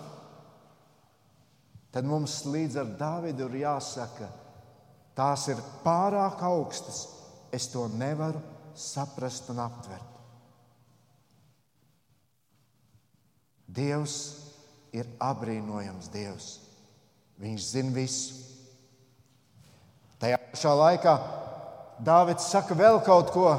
tad 1.91 2.07
mums 2.07 2.43
līdz 2.47 2.77
ar 2.83 2.93
Dāvidu 2.99 3.49
ir 3.49 3.63
jāsaka, 3.65 4.29
tās 5.17 5.47
ir 5.51 5.59
pārāk 5.83 6.43
augstas. 6.45 7.07
Es 7.51 7.67
to 7.67 7.83
nevaru 7.99 8.39
saprast 8.77 9.49
un 9.51 9.59
aptvert. 9.59 10.07
Dievs 13.71 14.15
ir 14.95 15.07
apbrīnojams 15.19 16.07
Dievs. 16.11 16.47
Viņš 17.41 17.67
zina 17.73 17.93
visu. 17.95 18.39
Tajā 20.21 20.37
pašā 20.51 20.73
laikā 20.77 21.13
Dāvids 22.01 22.47
saka 22.49 22.73
vēl 22.77 22.99
kaut 23.05 23.29
ko. 23.33 23.49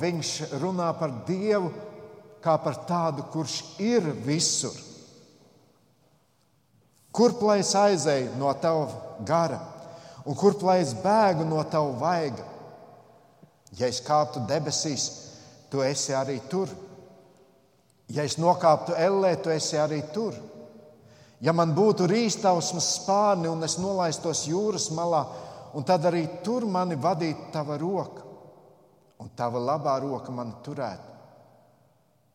Viņš 0.00 0.58
runā 0.62 0.90
par 0.98 1.12
Dievu 1.26 1.70
kā 2.42 2.56
par 2.58 2.80
tādu, 2.88 3.22
kurš 3.30 3.60
ir 3.82 4.08
visur. 4.26 4.74
Kurp 7.12 7.42
lai 7.44 7.60
es 7.60 7.74
aizēju 7.76 8.38
no 8.40 8.50
tava 8.56 8.88
gara, 9.28 9.58
un 10.24 10.36
kurp 10.38 10.62
lai 10.64 10.78
es 10.80 10.94
bēgu 10.96 11.44
no 11.44 11.60
tava 11.68 11.92
vaiga? 12.00 12.46
Ja 13.76 13.88
es 13.88 14.00
kāptu 14.04 14.42
debesīs, 14.48 15.04
tu 15.70 15.84
esi 15.84 16.16
arī 16.16 16.38
tur. 16.48 16.72
Ja 18.12 18.24
es 18.24 18.38
nokāptu 18.40 18.96
ellē, 18.96 19.36
tu 19.40 19.52
esi 19.52 19.78
arī 19.80 20.00
tur. 20.12 20.34
Ja 21.42 21.52
man 21.56 21.72
būtu 21.76 22.08
rīstausmas 22.08 22.90
spārni 22.98 23.48
un 23.50 23.64
es 23.66 23.78
nolaistos 23.80 24.44
jūras 24.48 24.90
malā, 24.94 25.24
un 25.74 25.86
tad 25.88 26.04
arī 26.08 26.26
tur 26.44 26.66
mani 26.68 26.96
vadītu 27.00 27.50
tava 27.52 27.78
roka, 27.80 28.24
un 29.22 29.32
tava 29.36 29.60
labā 29.62 29.96
roka 30.02 30.32
mani 30.34 30.54
turētu. 30.64 31.10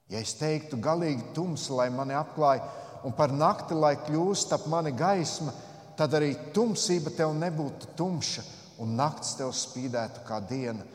Ja 0.08 0.22
es 0.24 0.38
teiktu, 0.40 0.80
galīgi 0.80 1.34
tumsa, 1.36 1.74
lai 1.76 1.90
mani 1.92 2.16
apklāj, 2.16 2.62
un 3.04 3.16
par 3.16 3.34
nakti, 3.36 3.76
lai 3.76 3.98
kļūst 4.08 4.54
ap 4.56 4.68
mani 4.72 4.94
gaisma, 4.96 5.52
tad 6.00 6.14
arī 6.16 6.32
tumsība 6.56 7.12
tev 7.18 7.34
nebūtu 7.36 7.92
tumša, 7.98 8.46
un 8.84 8.96
naktis 8.96 9.36
tev 9.40 9.52
spīdētu 9.52 10.24
kā 10.28 10.40
diena. 10.48 10.86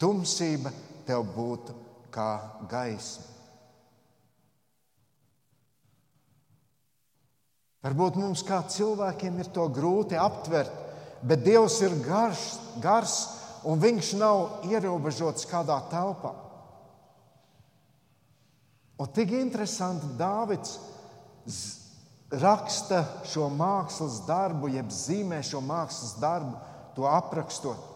Tumsība 0.00 0.72
tev 1.06 1.24
būtu 1.36 1.76
kā 2.12 2.30
gaisma. 2.70 3.32
Varbūt 7.86 8.16
mums 8.18 8.42
kā 8.42 8.64
cilvēkiem 8.66 9.36
ir 9.38 9.52
to 9.54 9.68
grūti 9.70 10.16
aptvert, 10.18 10.85
bet 11.22 11.44
Dievs 11.44 11.78
ir 11.84 11.94
garš, 12.04 12.44
gars 12.82 13.16
un 13.66 13.80
viņš 13.82 14.12
nav 14.20 14.66
ierobežots 14.68 15.48
kādā 15.50 15.78
telpā. 15.90 16.34
Un 18.96 19.10
tik 19.12 19.34
interesanti, 19.36 20.08
Dāvids 20.16 20.78
raksta 22.32 23.02
šo 23.28 23.50
mākslas 23.52 24.22
darbu, 24.26 24.70
jeb 24.72 24.88
zīmē 24.90 25.42
šo 25.44 25.60
mākslas 25.64 26.16
darbu, 26.20 26.56
to 26.96 27.04
aprakstot. 27.08 27.92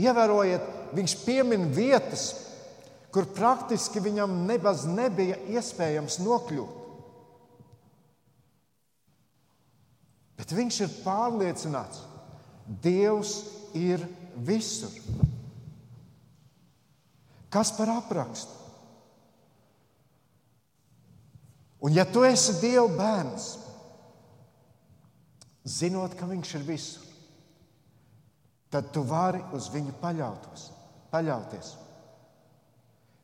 Ievērojiet, 0.00 0.64
viņš 0.96 1.16
piemin 1.26 1.68
vietas, 1.76 2.30
kur 3.12 3.26
praktiski 3.34 4.00
viņam 4.00 4.44
nebaz 4.48 4.86
nebija 4.88 5.36
iespējams 5.50 6.20
nokļūt. 6.24 6.79
Bet 10.40 10.54
viņš 10.56 10.76
ir 10.86 10.92
pārliecināts, 11.04 12.00
ka 12.00 12.78
Dievs 12.80 13.34
ir 13.76 14.00
visur. 14.46 14.94
Kas 17.52 17.72
par 17.76 17.90
aprakstu? 17.92 18.54
Un 21.84 21.92
ja 21.92 22.06
tu 22.08 22.22
esi 22.24 22.54
Dieva 22.60 22.86
bērns, 22.94 23.50
zinot, 25.64 26.14
ka 26.16 26.28
Viņš 26.30 26.52
ir 26.56 26.64
visur, 26.68 27.08
tad 28.72 28.92
tu 28.94 29.02
vari 29.04 29.42
uz 29.56 29.68
viņu 29.72 29.96
paļautos, 30.00 30.68
paļauties. 31.10 31.72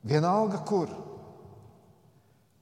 Vienalga, 0.07 0.61
kur. 0.69 0.91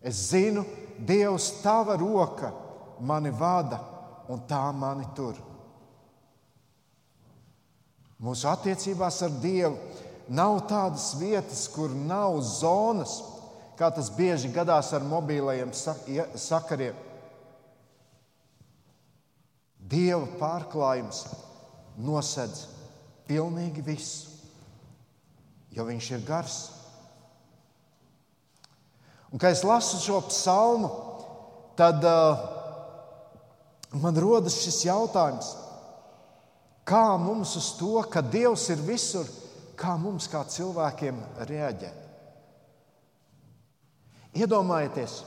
Es 0.05 0.29
zinu, 0.31 0.63
Dievs, 0.99 1.49
tava 1.65 1.97
roka 1.99 2.53
mani 3.01 3.33
vada 3.35 3.94
un 4.29 4.43
tā 4.49 4.63
mani 4.77 5.07
tur. 5.17 5.39
Mūsu 8.25 8.49
attiecībās 8.49 9.21
ar 9.27 9.33
Dievu 9.43 9.77
nav 10.33 10.63
tādas 10.71 11.13
vietas, 11.21 11.67
kur 11.69 11.93
nav 11.93 12.39
zonas, 12.47 13.19
kā 13.77 13.91
tas 13.93 14.09
bieži 14.15 14.53
gadās 14.55 14.93
ar 14.95 15.05
mobilajiem 15.05 15.75
sakariem. 15.75 16.97
Dieva 19.85 20.25
pārklājums 20.41 21.27
nosedz 22.01 22.65
pilnīgi 23.29 23.85
visu, 23.85 24.31
jo 25.75 25.85
viņš 25.85 26.11
ir 26.15 26.25
gars. 26.25 26.57
Un, 29.29 29.41
kad 29.43 29.51
es 29.51 29.65
lasu 29.67 29.99
šo 30.01 30.23
psalmu, 30.31 30.89
tad 31.77 32.05
uh, 32.07 32.54
man 34.03 34.17
rodas 34.19 34.57
šis 34.63 34.85
jautājums, 34.89 35.53
kā 36.87 37.17
mums 37.21 37.55
uz 37.59 37.73
to, 37.79 37.99
ka 38.11 38.23
Dievs 38.23 38.69
ir 38.75 38.83
visur, 38.87 39.29
kā 39.79 39.97
mums 40.01 40.29
kā 40.31 40.45
cilvēkiem 40.49 41.21
reaģēt. 41.49 42.01
Iedomājieties, 44.35 45.21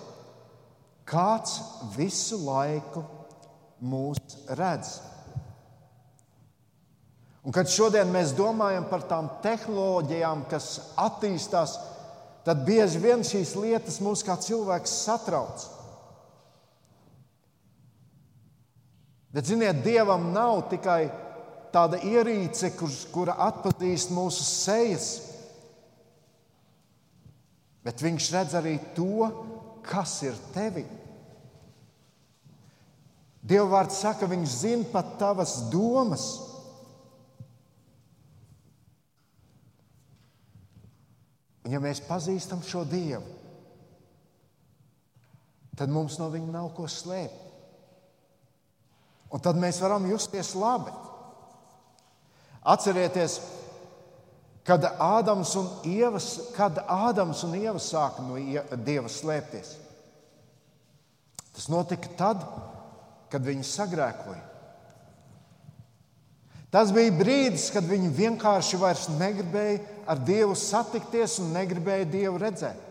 kāds 1.08 1.60
visu 1.96 2.42
laiku 2.44 3.06
mūs 3.80 4.42
redz. 4.60 4.98
Un 7.48 7.56
kad 7.56 7.70
šodien 7.72 8.10
mēs 8.12 8.34
domājam 8.36 8.90
par 8.90 9.06
tām 9.08 9.30
tehnoloģijām, 9.44 10.44
kas 10.52 10.92
attīstās, 11.00 11.78
tad 12.44 12.66
bieži 12.68 13.00
vien 13.00 13.24
šīs 13.24 13.56
lietas 13.56 14.02
mūs 14.04 14.26
kā 14.28 14.36
cilvēks 14.44 14.98
satrauc. 15.06 15.64
Bet, 19.38 19.46
ziniet, 19.46 19.84
Dievam 19.86 20.32
nav 20.34 20.64
tikai 20.72 21.12
tāda 21.70 22.00
ierīce, 22.02 22.72
kur, 22.74 22.90
kura 23.14 23.36
atpazīst 23.46 24.10
mūsu 24.10 24.42
sejas, 24.42 25.12
bet 27.86 28.02
Viņš 28.02 28.32
redz 28.34 28.58
arī 28.58 28.74
to, 28.98 29.30
kas 29.86 30.16
ir 30.26 30.42
tevi. 30.56 30.88
Dieva 33.46 33.70
vārds 33.76 34.02
saka, 34.02 34.26
Viņš 34.26 34.60
zina 34.66 34.90
pat 34.90 35.14
tavas 35.22 35.60
domas. 35.70 36.26
Un, 41.62 41.76
ja 41.78 41.84
mēs 41.84 42.02
pazīstam 42.10 42.66
šo 42.66 42.88
Dievu, 42.90 43.36
tad 45.78 45.94
mums 45.94 46.18
no 46.18 46.34
viņa 46.34 46.58
nav 46.58 46.74
ko 46.74 46.90
slēpt. 46.90 47.47
Un 49.34 49.44
tad 49.44 49.60
mēs 49.60 49.82
varam 49.84 50.08
justies 50.08 50.54
labi. 50.56 50.94
Atcerieties, 52.68 53.40
kad 54.68 54.84
Ādams 55.00 55.54
un 55.60 55.68
Ieva, 55.88 56.20
kad 56.56 56.80
Ādams 56.84 57.44
un 57.48 57.56
Ieva 57.60 57.80
sāka 57.80 58.24
no 58.24 58.40
Dieva 58.84 59.12
slēpties. 59.12 59.76
Tas 61.56 61.70
notika 61.72 62.12
tad, 62.20 62.44
kad 63.32 63.44
viņi 63.44 63.66
sagrēkoja. 63.66 64.44
Tas 66.72 66.92
bija 66.92 67.14
brīdis, 67.16 67.70
kad 67.72 67.88
viņi 67.88 68.12
vienkārši 68.14 68.80
vairs 68.80 69.08
negribēja 69.16 69.80
ar 70.12 70.20
Dievu 70.28 70.56
satikties 70.60 71.40
un 71.42 71.54
negribēja 71.56 72.10
Dievu 72.12 72.40
redzēt. 72.44 72.84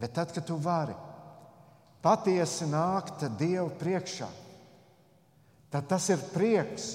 Bet 0.00 0.14
tad, 0.16 0.30
kad 0.32 0.46
tu 0.48 0.56
vari, 0.62 0.94
patiesi 2.02 2.68
nākt 2.70 3.26
Dievu 3.38 3.70
priekšā, 3.80 4.28
tad 5.70 5.88
tas 5.90 6.08
ir 6.12 6.22
prieks. 6.32 6.90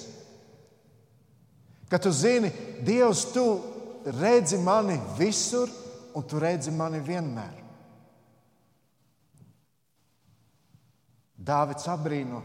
Kad 1.86 2.02
tu 2.02 2.10
zini, 2.10 2.50
Dievs, 2.82 3.28
tu 3.30 3.44
redzi 4.06 4.58
mani 4.58 4.98
visur, 5.18 5.70
un 6.16 6.24
tu 6.26 6.40
redzi 6.42 6.72
mani 6.74 6.98
vienmēr. 7.04 7.62
Dāvids 11.46 11.86
apbrīno 11.92 12.40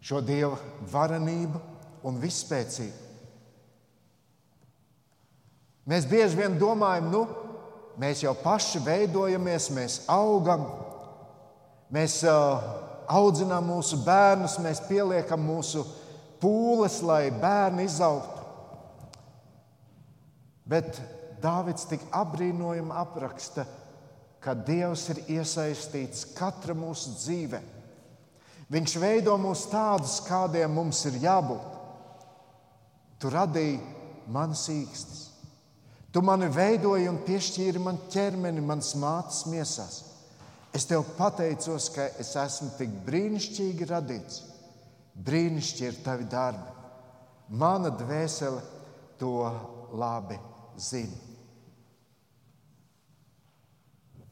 šo 0.00 0.22
Dieva 0.24 0.56
varenību 0.92 1.60
un 2.06 2.20
vispēcību. 2.22 3.02
Mēs 5.86 6.06
bieži 6.10 6.38
vien 6.38 6.56
domājam, 6.58 7.10
nu, 7.12 7.20
mēs 8.00 8.24
jau 8.24 8.32
paši 8.40 8.80
veidojamies, 8.86 9.68
mēs 9.74 9.98
augam, 10.10 10.64
mēs 11.94 12.20
uh, 12.26 12.62
audzinām 13.06 13.68
mūsu 13.70 14.00
bērnus, 14.04 14.58
mēs 14.62 14.82
pieliekam 14.88 15.42
mūsu 15.46 15.84
pūles, 16.42 17.00
lai 17.06 17.28
bērni 17.30 17.86
izaugtu. 17.86 18.44
Bet 20.66 20.98
Dāvids 21.42 21.84
tik 21.86 22.02
apbrīnojami 22.16 22.94
apraksta, 22.96 23.66
ka 24.40 24.54
Dievs 24.66 25.04
ir 25.12 25.20
iesaistīts 25.36 26.24
katra 26.34 26.74
mūsu 26.74 27.12
dzīvē. 27.18 27.60
Viņš 28.72 28.96
veido 28.98 29.36
mūs 29.38 29.66
tādus, 29.70 30.16
kādiem 30.26 30.72
mums 30.74 31.04
ir 31.06 31.20
jābūt. 31.22 31.76
Tu 33.22 33.30
radīji 33.30 33.78
manas 34.32 34.64
īkstis. 34.72 35.22
Tu 36.10 36.22
mani 36.24 36.48
veidoji 36.50 37.06
un 37.10 37.20
piešķīri 37.26 37.82
man 37.82 38.00
ķermeni, 38.10 38.64
manas 38.64 38.94
mātes 38.98 39.44
miesās. 39.52 40.00
Es 40.76 40.84
tev 40.84 41.06
pateicos, 41.16 41.88
ka 41.94 42.10
es 42.20 42.34
esmu 42.36 42.74
tik 42.76 42.90
brīnišķīgi 43.06 43.86
radīts. 43.88 44.42
Brīnišķīgi 45.24 45.88
ir 45.88 46.02
tavi 46.04 46.26
darbi. 46.28 46.74
Mana 47.56 47.88
dvēsele 47.94 48.60
to 49.16 49.38
labi 49.96 50.36
zina. 50.76 51.16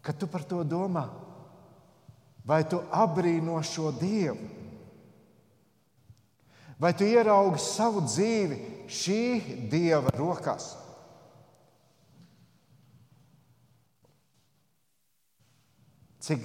Kad 0.04 0.20
tu 0.20 0.28
par 0.28 0.44
to 0.44 0.60
domā, 0.68 1.06
vai 2.44 2.60
tu 2.68 2.82
apbrīno 2.92 3.56
šo 3.64 3.94
Dievu, 3.96 4.50
vai 6.76 6.92
tu 6.92 7.08
ieraugi 7.08 7.62
savu 7.64 8.04
dzīvi 8.04 8.58
šī 8.84 9.22
Dieva 9.72 10.12
rokās? 10.18 10.74
Cik 16.24 16.44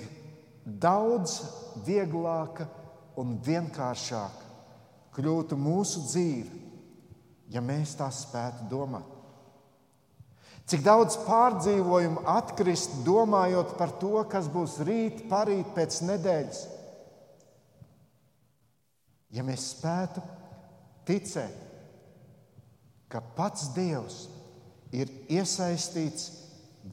daudz 0.66 1.40
vieglāka 1.88 2.68
un 3.20 3.38
vienkāršāka 3.44 4.48
kļūtu 5.16 5.58
mūsu 5.60 6.04
dzīve, 6.08 6.60
ja 7.52 7.64
mēs 7.66 7.96
tā 8.00 8.10
spētu 8.14 8.68
domāt. 8.72 9.08
Cik 10.70 10.84
daudz 10.86 11.16
pārdzīvojumu 11.26 12.28
atkrist, 12.30 13.00
domājot 13.06 13.74
par 13.80 13.96
to, 14.02 14.20
kas 14.30 14.52
būs 14.54 14.78
rīt, 14.86 15.24
parīt, 15.32 15.72
pēc 15.74 16.04
nedēļas. 16.06 16.60
Ja 19.34 19.46
mēs 19.46 19.72
spētu 19.74 20.22
ticēt, 21.10 21.58
ka 23.10 23.24
pats 23.34 23.72
Dievs 23.74 24.22
ir 24.94 25.10
iesaistīts 25.30 26.30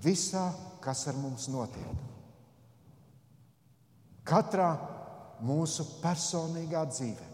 visā, 0.05 0.49
kas 0.85 1.05
ar 1.11 1.21
mums 1.21 1.51
notiek 1.53 2.06
katrā 4.27 4.75
mūsu 5.47 5.87
personīgā 6.03 6.85
dzīvē. 6.91 7.33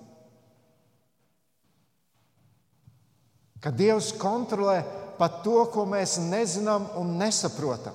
Ka 3.63 3.71
Dievs 3.71 4.11
kontrolē 4.19 4.81
pat 5.19 5.43
to, 5.45 5.61
ko 5.71 5.85
mēs 5.87 6.17
nezinām 6.19 6.89
un 6.99 7.15
nesaprotam. 7.21 7.95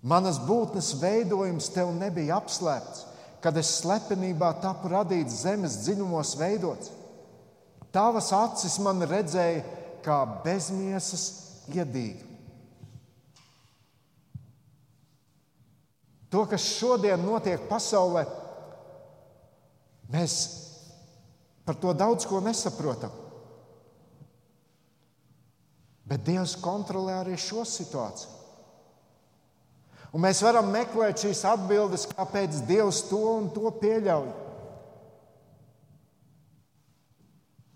Manas 0.00 0.38
būtnes 0.44 0.94
veidojums 1.00 1.68
tev 1.74 1.92
nebija 1.96 2.38
apslēpts, 2.40 3.04
kad 3.40 3.56
es 3.60 3.72
slepenībā 3.80 4.54
tapu 4.60 4.88
radīts 4.92 5.42
zemes 5.44 5.76
dziļumos, 5.84 6.34
veidots. 6.40 6.92
Tavas 7.92 8.30
acis 8.36 8.78
man 8.84 9.02
redzēja 9.08 9.64
kā 10.04 10.22
bezmiesas 10.44 11.24
iedīgu. 11.72 12.29
To, 16.30 16.44
kas 16.46 16.62
šodien 16.78 17.22
notiek 17.26 17.62
pasaulē, 17.66 18.22
mēs 20.10 20.34
par 21.66 21.78
to 21.78 21.94
daudz 21.94 22.26
ko 22.26 22.38
nesaprotam. 22.42 23.14
Bet 26.06 26.22
Dievs 26.26 26.56
kontrolē 26.58 27.20
arī 27.20 27.36
šo 27.38 27.64
situāciju. 27.66 28.38
Un 30.10 30.24
mēs 30.24 30.40
varam 30.42 30.72
meklēt 30.74 31.22
šīs 31.22 31.44
atbildes, 31.46 32.08
kāpēc 32.10 32.64
Dievs 32.66 33.04
to 33.06 33.20
un 33.36 33.50
to 33.54 33.70
pieļauj. 33.82 34.30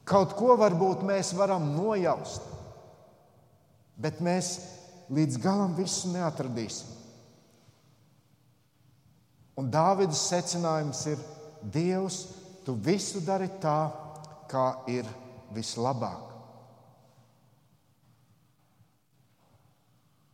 Kaut 0.05 0.35
ko 0.37 0.57
varbūt 0.61 1.05
mēs 1.07 1.31
varam 1.39 1.71
nojaust, 1.77 2.43
bet 3.97 4.19
mēs 4.21 4.57
līdz 5.15 5.39
galam 5.41 5.79
visu 5.79 6.11
neatradīsim. 6.13 6.94
Un 9.61 9.71
Dāvidas 9.71 10.25
secinājums 10.31 11.05
ir: 11.13 11.21
Dievs, 11.63 12.25
tu 12.67 12.75
visu 12.75 13.23
dari 13.25 13.49
tā, 13.63 13.91
kā 14.51 14.67
ir 14.91 15.07
vislabāk. 15.55 16.33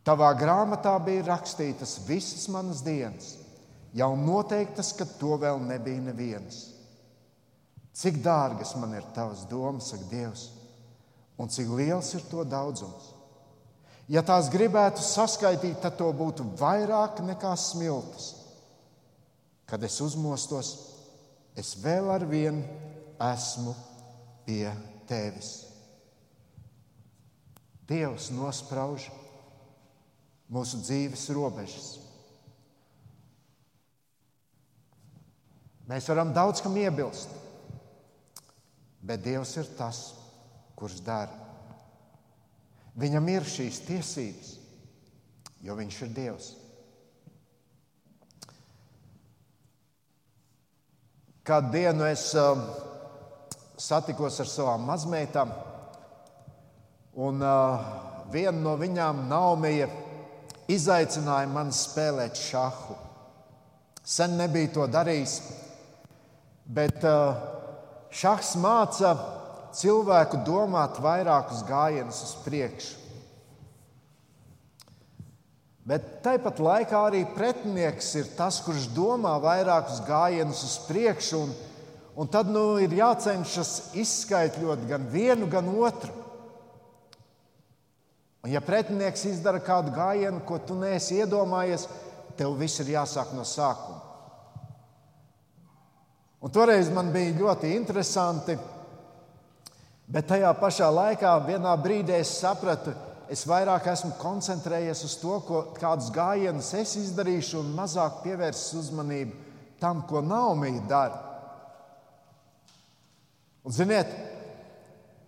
Tavā 0.01 0.31
grāmatā 0.33 0.95
bija 1.05 1.27
rakstītas 1.27 1.99
visas 2.07 2.47
manas 2.49 2.81
dienas, 2.81 3.35
jau 3.93 4.15
noteiktas, 4.17 4.95
ka 4.97 5.05
to 5.19 5.37
vēl 5.37 5.61
nebija 5.61 6.01
nevienas. 6.09 6.63
Cik 7.93 8.17
dārgas 8.23 8.73
man 8.81 8.95
ir 8.97 9.05
tavas 9.13 9.43
domas, 9.45 9.91
saka 9.91 10.07
Dievs, 10.09 10.47
un 11.37 11.51
cik 11.51 11.69
liels 11.77 12.13
ir 12.17 12.25
to 12.31 12.45
daudzums. 12.47 13.11
Ja 14.11 14.23
tās 14.25 14.49
gribētu 14.51 15.03
saskaitīt, 15.05 15.77
tad 15.83 15.99
to 15.99 16.09
būtu 16.15 16.47
vairāk 16.59 17.21
nekā 17.23 17.53
smiltis. 17.59 18.40
Kad 19.71 19.83
es 19.87 19.95
uzmostos, 20.03 20.73
es 21.55 21.77
vēl 21.79 22.09
ar 22.11 22.25
vienu 22.27 22.65
esmu 23.23 23.71
pie 24.43 24.67
tevis. 25.07 25.61
Dievs 27.87 28.27
nosprauž 28.35 29.05
mūsu 30.51 30.81
dzīves 30.83 31.23
robežas. 31.35 31.89
Mēs 35.87 36.07
varam 36.11 36.35
daudz 36.35 36.59
kam 36.63 36.75
iebilst, 36.79 37.31
bet 39.03 39.23
Dievs 39.23 39.55
ir 39.59 39.71
tas, 39.79 40.01
kurš 40.79 40.99
dara. 41.03 41.35
Viņam 42.99 43.27
ir 43.31 43.47
šīs 43.47 43.79
tiesības, 43.87 44.51
jo 45.63 45.79
Viņš 45.79 46.01
ir 46.03 46.13
Dievs. 46.15 46.51
Kādu 51.41 51.71
dienu 51.73 52.05
es 52.05 52.27
uh, 52.37 52.53
satikos 53.81 54.35
ar 54.43 54.49
savām 54.49 54.83
mazmeitām, 54.85 55.49
un 57.17 57.41
uh, 57.41 57.87
viena 58.29 58.53
no 58.61 58.75
viņām, 58.77 59.23
Naumija, 59.31 59.87
izaicināja 60.69 61.49
mani 61.49 61.73
spēlēt 61.73 62.37
šāhu. 62.37 62.99
Sen 64.05 64.37
nebija 64.37 64.69
to 64.75 64.85
darījis, 64.93 65.35
bet 66.69 67.01
uh, 67.09 67.41
šahs 68.13 68.53
māca 68.61 69.15
cilvēku 69.73 70.43
domāt 70.45 71.01
vairākus 71.01 71.65
gājienus 71.65 72.21
uz 72.27 72.37
priekšu. 72.45 73.00
Bet 75.87 76.21
tāpat 76.21 76.59
laikā 76.61 76.99
arī 77.07 77.23
pretinieks 77.33 78.11
ir 78.19 78.27
tas, 78.37 78.59
kurš 78.61 78.85
domā 78.93 79.33
vairākus 79.41 80.03
gājienus 80.05 80.61
uz 80.67 80.75
priekšu, 80.85 81.39
un, 81.41 81.55
un 82.21 82.29
tad 82.29 82.51
nu, 82.53 82.75
ir 82.77 82.93
jācenšas 82.93 83.95
izskaidrot 83.97 84.85
gan 84.89 85.09
vienu, 85.09 85.49
gan 85.49 85.71
otru. 85.73 86.13
Un, 88.41 88.51
ja 88.53 88.61
pretinieks 88.61 89.25
izdara 89.29 89.61
kādu 89.61 89.93
gājienu, 89.95 90.43
ko 90.45 90.61
tu 90.61 90.77
neesi 90.77 91.17
iedomājies, 91.21 91.87
tev 92.37 92.53
viss 92.61 92.81
ir 92.83 92.93
jāsāk 92.93 93.33
no 93.33 93.45
sākuma. 93.45 94.01
Un 96.41 96.49
toreiz 96.53 96.89
man 96.93 97.11
bija 97.13 97.35
ļoti 97.37 97.73
interesanti, 97.75 98.55
bet 100.09 100.29
tajā 100.29 100.49
pašā 100.57 100.87
laikā 100.93 101.35
vienā 101.45 101.73
brīdī 101.81 102.17
es 102.17 102.33
sapratu, 102.41 102.93
ka 102.93 103.10
es 103.31 103.45
vairāk 103.47 103.87
esmu 103.93 104.15
koncentrējies 104.19 105.05
uz 105.07 105.15
to, 105.21 105.37
ko, 105.47 105.61
kādus 105.77 106.09
gājienus 106.13 106.73
es 106.75 106.97
izdarīšu, 106.99 107.61
un 107.61 107.71
mazāk 107.77 108.19
pievērsis 108.25 108.75
uzmanību 108.81 109.37
tam, 109.81 110.03
ko 110.09 110.21
Naumija 110.21 110.83
dara. 110.89 111.21
Un, 113.63 113.73
ziniet, 113.73 114.11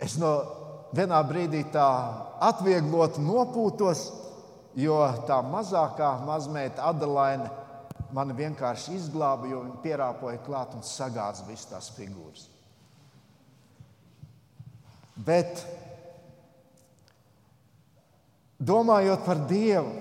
es 0.04 0.18
no 0.20 0.34
vienā 0.94 1.22
brīdī 1.26 1.64
tā 1.74 1.88
atvieglot 2.44 3.20
nopūtos, 3.24 4.06
jo 4.78 4.98
tā 5.30 5.40
mazākā 5.46 6.16
mazmeita 6.26 6.90
Adelaine 6.90 7.50
mani 8.14 8.36
vienkārši 8.38 8.98
izglāba, 8.98 9.48
jo 9.50 9.62
viņa 9.64 9.80
pierāpoja 9.86 10.42
klāt 10.46 10.74
un 10.78 10.84
sagāza 10.86 11.46
visas 11.48 11.70
tās 11.72 11.90
figūras. 11.96 12.50
Bet 15.24 15.62
domājot 18.66 19.24
par 19.26 19.44
Dievu, 19.50 19.94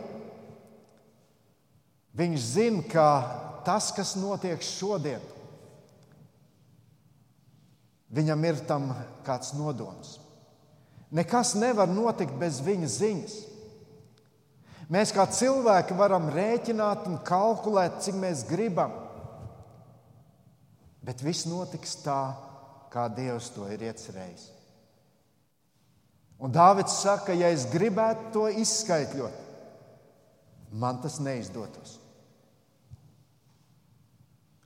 viņš 2.19 2.49
zina, 2.55 2.83
ka 2.91 3.07
tas, 3.67 3.91
kas 3.95 4.15
notiek 4.21 4.63
šodien, 4.65 5.23
viņam 8.13 8.45
ir 8.49 8.61
tam 8.69 8.91
kāds 9.27 9.55
nodoms. 9.57 10.19
Nekas 11.13 11.55
nevar 11.61 11.91
notikt 11.93 12.37
bez 12.41 12.61
viņa 12.65 12.89
ziņas. 12.89 13.35
Mēs 14.93 15.13
kā 15.13 15.25
cilvēki 15.29 15.97
varam 15.97 16.29
rēķināt 16.33 17.07
un 17.09 17.21
kalkulēt, 17.25 18.01
cik 18.05 18.17
mēs 18.21 18.45
gribam. 18.49 18.93
Bet 21.03 21.23
viss 21.25 21.49
notiks 21.49 21.97
tā, 22.05 22.21
kā 22.93 23.09
Dievs 23.13 23.51
to 23.55 23.67
ir 23.73 23.89
iecerējis. 23.89 24.52
Un 26.43 26.51
Dārvids 26.51 26.97
saka, 27.05 27.35
ja 27.39 27.53
es 27.55 27.69
gribētu 27.71 28.33
to 28.35 28.47
izskaidrot, 28.59 29.35
man 30.75 30.99
tas 31.03 31.21
neizdotos. 31.23 31.99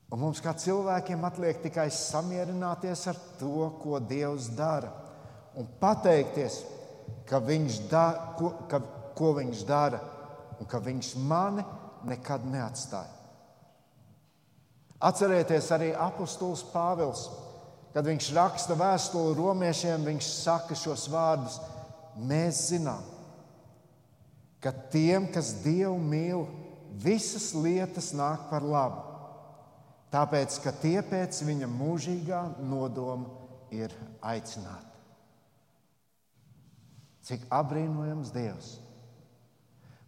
Un 0.09 0.23
mums 0.23 0.41
kā 0.41 0.55
cilvēkiem 0.57 1.25
atliek 1.27 1.59
tikai 1.61 1.91
samierināties 1.93 3.03
ar 3.11 3.19
to, 3.41 3.69
ko 3.83 3.99
Dievs 4.01 4.49
dara, 4.57 4.89
un 5.59 5.69
pateikties, 5.81 6.63
ka 7.29 7.43
viņš 7.43 7.81
da, 7.91 8.07
ko, 8.39 8.53
ka, 8.71 8.81
ko 9.19 9.35
viņš 9.37 9.65
dara 9.69 10.01
un 10.57 10.69
ka 10.71 10.81
viņš 10.81 11.13
mani 11.29 11.65
nekad 12.09 12.47
neatstāja. 12.49 13.13
Atcerieties 15.07 15.69
arī 15.77 15.91
apustulis 15.93 16.63
Pāvils, 16.73 17.27
kad 17.95 18.07
viņš 18.07 18.31
raksta 18.37 18.77
vēstuli 18.79 19.35
romiešiem, 19.39 20.07
viņš 20.07 20.31
saka 20.43 20.77
šos 20.79 21.07
vārdus: 21.13 21.59
Mēs 22.17 22.63
zinām, 22.71 23.03
ka 24.65 24.73
tiem, 24.93 25.29
kas 25.33 25.53
Dievu 25.65 25.99
mīl, 26.01 26.47
visas 27.03 27.53
lietas 27.55 28.13
nāk 28.17 28.49
par 28.51 28.65
labu, 28.65 29.05
tāpēc, 30.15 30.57
ka 30.65 30.73
tie 30.81 30.99
pēc 31.05 31.43
viņa 31.45 31.69
mūžīgā 31.71 32.43
nodoma 32.65 33.29
ir 33.75 33.93
aicināti. 34.25 34.93
Cik 37.27 37.49
apbrīnojams 37.51 38.33
Dievs! 38.33 38.77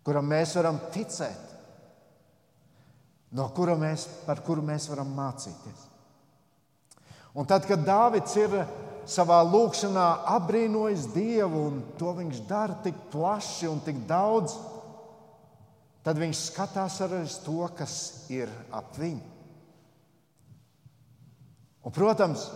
kuram 0.08 0.24
mēs 0.24 0.54
varam 0.56 0.78
ticēt, 0.94 1.50
no 3.36 3.44
kura 3.52 3.74
mēs, 3.76 4.06
par 4.24 4.40
kuru 4.46 4.64
mēs 4.64 4.88
varam 4.88 5.10
mācīties. 5.12 5.87
Un 7.38 7.46
tad, 7.46 7.68
kad 7.70 7.84
Dāvids 7.86 8.34
ir 8.40 8.54
savā 9.06 9.38
lūkšanā 9.46 10.06
apbrīnojis 10.34 11.06
Dievu, 11.14 11.60
un 11.70 11.76
to 12.00 12.10
viņš 12.16 12.40
dara 12.48 12.74
tik 12.82 12.96
plaši 13.12 13.68
un 13.70 13.78
tik 13.86 14.00
daudz, 14.08 14.56
tad 16.02 16.18
viņš 16.18 16.40
skatās 16.48 16.98
arī 17.06 17.22
uz 17.28 17.36
to, 17.44 17.60
kas 17.78 17.94
ir 18.34 18.50
ap 18.74 18.90
viņu. 18.98 19.22
Un, 21.86 21.94
protams, 21.94 22.48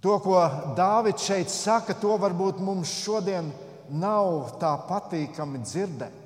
to, 0.00 0.16
ko 0.24 0.40
Dāvids 0.78 1.28
šeit 1.28 1.52
saka, 1.52 1.92
to 1.92 2.16
varbūt 2.18 2.62
mums 2.64 2.90
šodien 3.02 3.52
nav 3.92 4.56
tā 4.62 4.72
patīkami 4.88 5.60
dzirdēt, 5.60 6.16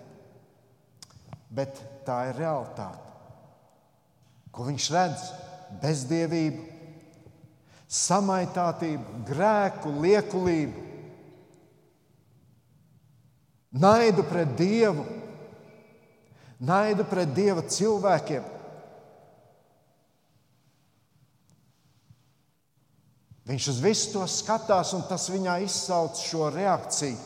bet 1.51 1.83
tā 2.07 2.29
ir 2.31 2.39
realitāte. 2.39 3.03
Ko 4.55 4.69
viņš 4.69 4.89
redz? 4.95 5.27
Bezdievību, 5.83 6.63
samaitātību, 7.95 9.21
grēku, 9.29 9.93
liekulību, 10.03 10.85
naidu 13.75 14.25
pret 14.29 14.57
Dievu, 14.59 15.05
naidu 16.65 17.07
pret 17.11 17.35
Dieva 17.35 17.65
cilvēkiem. 17.67 18.51
Viņš 23.45 23.69
uz 23.75 23.79
visu 23.85 24.13
to 24.15 24.25
skatās, 24.31 24.95
un 24.97 25.05
tas 25.05 25.29
viņā 25.29 25.59
izsauc 25.67 26.17
šo 26.25 26.49
reakciju. 26.55 27.19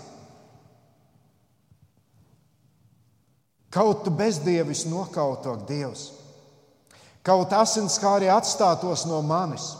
Kaut 3.71 4.03
tu 4.03 4.11
bezdievis 4.11 4.87
nokautok 4.89 5.63
Dievs, 5.69 6.09
kaut 7.29 7.53
asinskāri 7.53 8.31
atstātos 8.33 9.05
no 9.09 9.21
manis. 9.21 9.75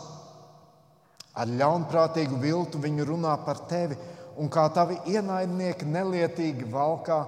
Ar 1.33 1.49
ļaunprātīgu 1.49 2.37
viltu 2.41 2.81
viņi 2.81 3.05
runā 3.07 3.33
par 3.45 3.63
tevi, 3.69 3.97
un 4.39 4.51
kā 4.51 4.67
tavi 4.73 4.99
ienaidnieki 5.09 5.87
nelietīgi 5.89 6.67
valkā 6.69 7.19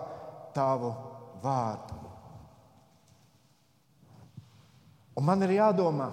tavu 0.56 0.92
vārdu. 1.42 1.98
Un 5.18 5.28
man 5.28 5.44
ir 5.44 5.58
jādomā, 5.58 6.10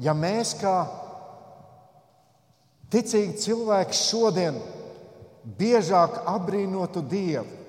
ja 0.00 0.14
mēs 0.16 0.54
kā 0.60 0.74
ticīgi 2.90 3.36
cilvēki 3.42 3.98
šodien 3.98 4.56
biežāk 5.58 6.22
apbrīnotu 6.28 7.02
Dievu, 7.08 7.59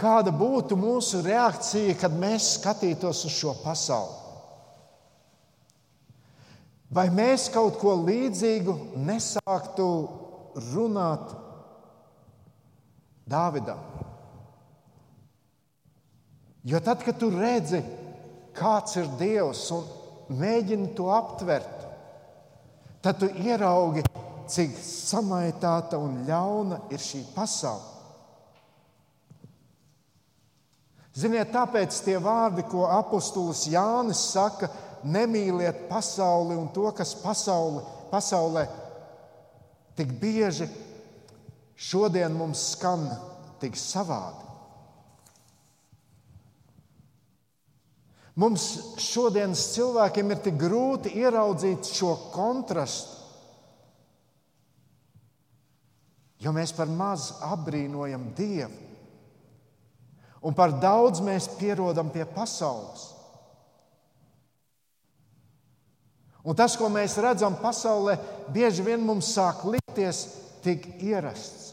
Kāda 0.00 0.32
būtu 0.34 0.74
mūsu 0.78 1.22
reakcija, 1.22 1.94
kad 2.00 2.14
mēs 2.18 2.56
skatītos 2.58 3.22
uz 3.28 3.34
šo 3.34 3.54
pasauli? 3.62 4.22
Vai 6.94 7.08
mēs 7.14 7.48
kaut 7.50 7.78
ko 7.80 7.94
līdzīgu 8.02 8.74
nesāktu 9.06 9.86
runāt 10.72 11.32
Dāvidam? 13.30 13.80
Jo 16.64 16.80
tad, 16.80 17.02
kad 17.04 17.18
tu 17.20 17.30
redzi, 17.32 17.80
kāds 18.56 18.98
ir 19.00 19.08
Dievs 19.18 19.64
un 19.74 19.88
mēģini 20.38 20.92
to 20.96 21.08
aptvert, 21.12 21.82
tad 23.04 23.18
tu 23.20 23.28
ieraugi, 23.42 24.04
cik 24.48 24.76
samaitāta 24.80 25.98
un 26.00 26.22
ļauna 26.28 26.84
ir 26.92 27.02
šī 27.02 27.24
pasaule. 27.34 27.93
Ziniet, 31.14 31.52
tāpēc 31.54 31.94
tie 32.02 32.16
vārdi, 32.18 32.64
ko 32.66 32.88
apustulis 32.90 33.68
Jānis 33.70 34.22
saka, 34.32 34.66
nemīliet 35.04 35.84
pasauli 35.86 36.56
un 36.58 36.72
to, 36.74 36.88
kas 36.96 37.14
pasauli, 37.22 37.84
pasaulē 38.10 38.64
tik 39.94 40.10
bieži 40.18 40.66
šodien 41.76 42.34
mums 42.34 42.62
skan 42.74 43.06
tik 43.62 43.78
savādi. 43.78 44.42
Mums 48.34 48.64
šodienas 48.98 49.68
cilvēkiem 49.76 50.32
ir 50.34 50.40
tik 50.42 50.56
grūti 50.58 51.12
ieraudzīt 51.20 51.86
šo 51.94 52.16
kontrastu, 52.34 53.20
jo 56.42 56.50
mēs 56.56 56.74
par 56.74 56.90
maz 56.90 57.30
apbrīnojam 57.46 58.32
Dievu. 58.34 58.93
Un 60.44 60.52
par 60.56 60.74
daudz 60.76 61.22
mēs 61.24 61.48
pierodam 61.56 62.10
pie 62.12 62.26
pasaules. 62.28 63.10
Un 66.44 66.56
tas, 66.56 66.74
ko 66.76 66.90
mēs 66.92 67.16
redzam 67.24 67.56
pasaulē, 67.56 68.18
bieži 68.52 68.84
vien 68.84 69.00
mums 69.00 69.30
sāk 69.32 69.62
likties 69.64 70.26
tik 70.64 70.84
ierasts. 71.00 71.70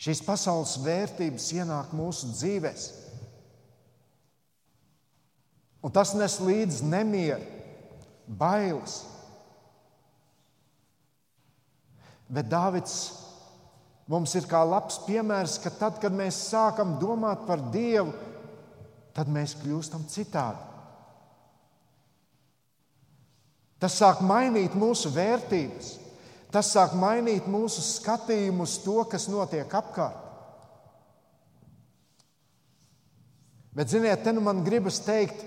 Šīs 0.00 0.22
pasaules 0.24 0.76
vērtības 0.84 1.50
ienāk 1.56 1.92
mūsu 1.96 2.30
dzīvēm. 2.32 2.80
Un 5.84 5.92
tas 5.92 6.14
nes 6.16 6.38
līdzi 6.42 6.88
nemieru, 6.88 7.44
bailes. 8.26 9.02
Bet 12.26 12.48
Dāvids 12.50 12.96
mums 14.10 14.34
ir 14.38 14.46
kā 14.50 14.62
labs 14.66 15.00
piemērs, 15.06 15.58
ka 15.62 15.72
tad, 15.74 16.00
kad 16.02 16.14
mēs 16.14 16.38
sākam 16.50 16.96
domāt 17.00 17.46
par 17.48 17.62
Dievu, 17.74 18.14
tad 19.16 19.30
mēs 19.32 19.56
kļūstam 19.62 20.06
citādi. 20.12 20.74
Tas 23.80 23.96
sāk 24.00 24.22
mainīt 24.24 24.76
mūsu 24.78 25.10
vērtības, 25.12 25.90
tas 26.52 26.70
sāk 26.72 26.94
mainīt 26.96 27.48
mūsu 27.50 27.82
skatījumu 27.84 28.64
uz 28.64 28.78
to, 28.84 29.02
kas 29.10 29.28
notiek 29.28 29.74
apkārt. 29.76 30.22
Bet, 33.76 33.90
ziniet, 33.92 34.22
te 34.24 34.32
nu 34.32 34.40
man 34.40 34.62
gribas 34.64 35.02
teikt, 35.04 35.42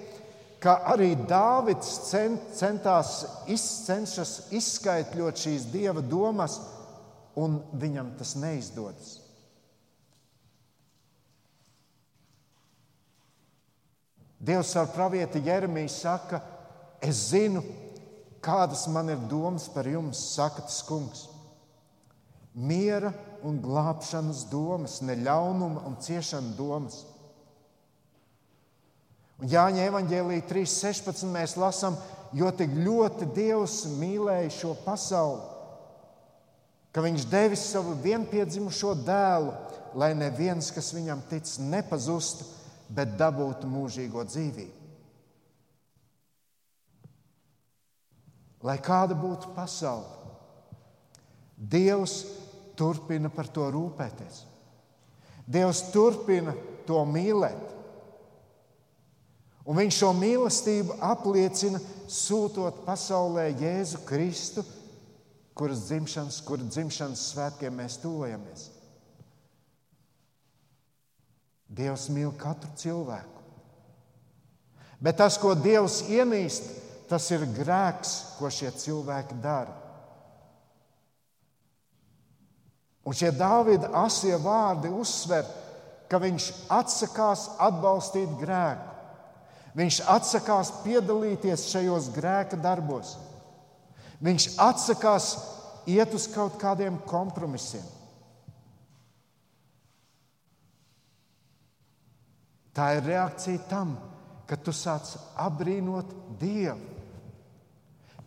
ka 0.62 0.76
arī 0.92 1.16
Dāvids 1.26 2.12
centās, 2.12 3.14
cenšas 3.48 4.34
izskaidrot 4.54 5.40
šīs 5.42 5.66
dieva 5.72 6.04
domas 6.06 6.60
un 7.40 7.60
viņam 7.80 8.14
tas 8.20 8.36
neizdodas. 8.40 9.18
Dievs 14.40 14.72
ar 14.80 14.88
pravieti 14.94 15.42
Jeremiju 15.44 15.90
saka, 15.92 16.40
es 17.04 17.28
zinu, 17.34 17.64
kādas 18.40 18.86
man 18.88 19.12
ir 19.12 19.20
domas 19.32 19.68
par 19.74 19.88
jums, 19.88 20.22
saka 20.36 20.64
tas 20.64 20.80
kungs. 20.88 21.26
Miera 22.56 23.12
un 23.44 23.60
glābšanas 23.62 24.46
domas, 24.52 25.02
ne 25.04 25.18
ļaunuma 25.20 25.84
un 25.88 26.00
ciešana 26.00 26.56
domas. 26.58 27.04
Un 29.40 29.52
Jāņa 29.52 29.86
evanģēlīja 29.92 30.48
3.16 30.50 31.28
mēs 31.32 31.56
lasām, 31.60 31.96
jo 32.36 32.50
tik 32.56 32.74
ļoti 32.80 33.28
Dievs 33.36 33.86
mīlēja 34.00 34.52
šo 34.56 34.74
pasauli, 34.86 35.44
ka 37.00 37.06
Viņš 37.06 37.30
devis 37.32 37.62
savu 37.64 37.94
vienpiedzimušo 38.04 38.92
dēlu, 39.08 39.54
lai 39.96 40.12
neviens, 40.20 40.68
kas 40.76 40.92
viņam 40.92 41.22
tic, 41.30 41.48
nepazustu, 41.64 42.44
bet 42.92 43.14
dabūtu 43.16 43.70
mūžīgo 43.72 44.26
dzīvību. 44.28 44.76
Lai 48.68 48.76
kāda 48.84 49.16
būtu 49.16 49.54
pasaule, 49.56 50.18
Dievs 51.56 52.26
turpina 52.76 53.32
par 53.32 53.48
to 53.48 53.70
rūpēties. 53.72 54.44
Dievs 55.48 55.86
turpina 55.94 56.52
to 56.88 57.00
mīlēt. 57.08 57.64
Un 59.64 59.80
viņš 59.80 60.02
šo 60.02 60.12
mīlestību 60.20 61.00
apliecina, 61.04 61.80
sūtot 62.12 62.84
pasaulē 62.84 63.48
Jēzu 63.60 64.04
Kristu, 64.08 64.64
kuras 65.60 65.90
dzimšanas, 65.90 66.40
kura 66.48 66.64
dzimšanas 66.64 67.26
svētkiem 67.34 67.76
mēs 67.76 67.98
tuvojamies. 68.00 68.70
Dievs 71.70 72.08
mīl 72.16 72.32
katru 72.40 72.72
cilvēku. 72.80 73.44
Bet 75.04 75.20
tas, 75.20 75.38
ko 75.40 75.52
Dievs 75.56 76.02
ienīst, 76.12 76.72
tas 77.12 77.28
ir 77.36 77.44
grēks, 77.56 78.16
ko 78.40 78.50
šie 78.52 78.72
cilvēki 78.72 79.38
dara. 79.44 79.76
Un 83.04 83.16
šie 83.16 83.32
Dāvida 83.36 83.92
asie 84.04 84.36
vārdi 84.40 84.92
uzsver, 84.94 85.48
ka 86.10 86.20
viņš 86.22 86.50
atsakās 86.72 87.48
atbalstīt 87.62 88.32
grēku. 88.40 88.88
Viņš 89.80 90.00
atsakās 90.10 90.72
piedalīties 90.84 91.68
šajos 91.70 92.10
grēka 92.16 92.58
darbos. 92.60 93.16
Viņš 94.20 94.50
atsakās 94.60 95.32
iet 95.88 96.14
uz 96.16 96.28
kaut 96.32 96.58
kādiem 96.60 97.00
kompromisiem. 97.08 97.86
Tā 102.76 102.94
ir 102.96 103.08
reakcija 103.10 103.66
tam, 103.68 103.96
ka 104.48 104.58
tu 104.60 104.72
sāc 104.76 105.16
apbrīnot 105.40 106.12
Dievu. 106.40 106.98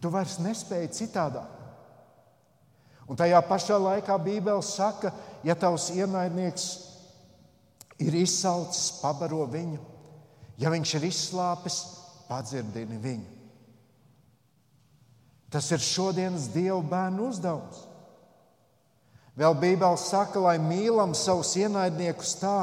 Tu 0.03 0.11
vairs 0.11 0.41
nespēji 0.43 0.91
citādāk. 0.97 1.61
Un 3.07 3.19
tajā 3.19 3.39
pašā 3.47 3.77
laikā 3.79 4.17
Bībele 4.23 4.63
saka, 4.67 5.13
ja 5.47 5.55
tavs 5.59 5.91
ienaidnieks 5.95 6.67
ir 8.03 8.17
izsalcis, 8.19 8.91
pabaro 9.03 9.45
viņu, 9.51 9.79
ja 10.59 10.73
viņš 10.73 10.95
ir 10.99 11.07
izslāpis, 11.11 11.79
padzirdini 12.29 12.99
viņu. 13.03 13.32
Tas 15.53 15.69
ir 15.75 15.83
šodienas 15.85 16.49
Dieva 16.55 16.81
bērnu 16.81 17.29
uzdevums. 17.29 17.83
Vēl 19.37 19.57
Bībele 19.57 19.97
saka, 20.01 20.41
lai 20.41 20.59
mīlam 20.61 21.15
savus 21.17 21.55
ienaidniekus 21.61 22.35
tā, 22.41 22.57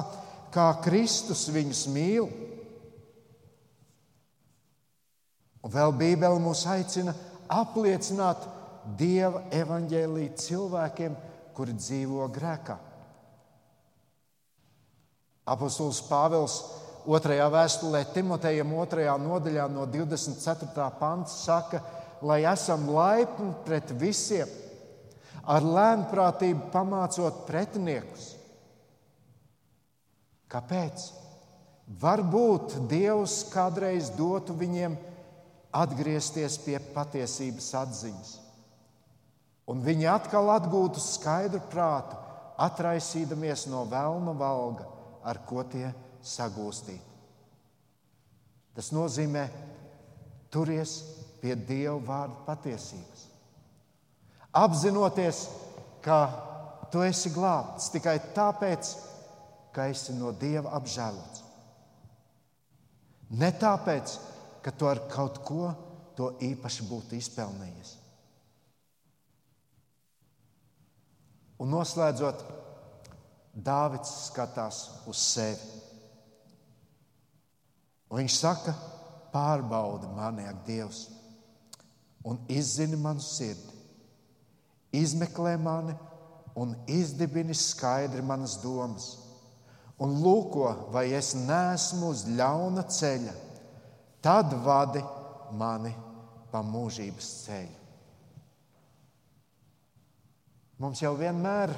kā 0.54 0.68
Kristus 0.84 1.48
viņus 1.54 1.84
mīl. 1.94 2.30
Un 5.66 5.74
vēl 5.74 5.94
Bībele 5.98 6.42
mūs 6.42 6.66
aicina 6.70 7.14
apliecināt 7.50 8.46
Dieva 8.98 9.44
evaņģēlīju 9.54 10.38
cilvēkiem, 10.42 11.18
kuri 11.54 11.76
dzīvo 11.78 12.26
grēkā. 12.34 12.78
Apostols 15.50 16.00
Pāvils 16.06 16.60
otrajā 17.10 17.48
vēstulē 17.54 18.04
Timotejam, 18.14 18.74
otrajā 18.82 19.16
nodaļā, 19.22 19.66
no 19.74 19.86
24. 19.90 20.90
panta 21.00 21.34
saka, 21.34 21.82
lai 22.26 22.44
esam 22.50 22.88
laipni 22.92 23.54
pret 23.66 23.94
visiem, 24.00 24.50
ar 25.50 25.66
lēnprātību 25.66 26.70
pamācot 26.74 27.46
pretiniekus. 27.48 28.34
Kāpēc? 30.50 31.06
Varbūt 32.02 32.76
Dievs 32.90 33.44
kādreiz 33.50 34.12
dotu 34.14 34.54
viņiem 34.58 34.98
atgriezties 35.74 36.58
pie 36.62 36.78
patiesības 36.94 37.70
atziņas. 37.82 38.32
Un 39.70 39.82
viņi 39.86 40.08
atkal 40.10 40.50
atgūtu 40.54 41.02
skaidru 41.02 41.62
prātu, 41.70 42.18
atraisīdamies 42.60 43.68
no 43.70 43.84
vēlna 43.90 44.34
valga, 44.38 44.88
ar 45.24 45.42
ko 45.50 45.64
tie 45.70 45.92
sagūstīt. 46.26 47.06
Tas 48.74 48.90
nozīmē, 48.96 49.46
turies 50.54 50.98
pie 51.42 51.56
Dieva 51.56 51.98
vārda 52.06 52.46
patiesības. 52.48 53.26
Apzinoties, 54.60 55.44
ka 56.02 56.20
tu 56.92 57.04
esi 57.06 57.32
glābts 57.34 57.92
tikai 57.94 58.18
tāpēc, 58.36 58.96
ka 59.76 59.90
esi 59.92 60.16
no 60.18 60.32
Dieva 60.34 60.74
apžēlots. 60.80 61.46
Ne 63.40 63.52
tāpēc, 63.54 64.16
ka 64.66 64.74
tu 64.74 64.90
ar 64.90 65.04
kaut 65.12 65.44
ko 65.46 65.70
to 66.18 66.32
īpaši 66.44 66.88
būtu 66.90 67.18
izpelnījies. 67.20 67.96
Un 71.60 71.70
noslēdzot, 71.76 72.42
Dāvids 73.60 74.12
skatās 74.30 74.78
uz 75.10 75.20
sevi. 75.20 75.80
Un 78.10 78.22
viņš 78.22 78.36
saka, 78.40 78.74
pārbaudi 79.34 80.08
mani, 80.16 80.46
ak, 80.48 80.62
Dievs, 80.68 81.02
un 82.24 82.40
izzini 82.48 82.98
manu 83.00 83.24
sirdi. 83.24 83.76
Izmeklē 84.94 85.58
mani 85.62 85.94
un 86.60 86.74
izdibini 86.88 87.56
skaidri 87.56 88.22
manas 88.26 88.58
domas. 88.64 89.12
Un 90.00 90.16
lūko, 90.24 90.92
vai 90.94 91.10
es 91.14 91.34
neesmu 91.36 92.10
uz 92.14 92.26
ļauna 92.32 92.86
ceļa 92.88 93.36
tad 94.22 94.54
vadi 94.64 95.02
mani 95.56 95.92
pa 96.52 96.62
mūžības 96.66 97.30
ceļu. 97.46 97.76
Mums 100.80 101.02
jau 101.04 101.12
vienmēr 101.20 101.74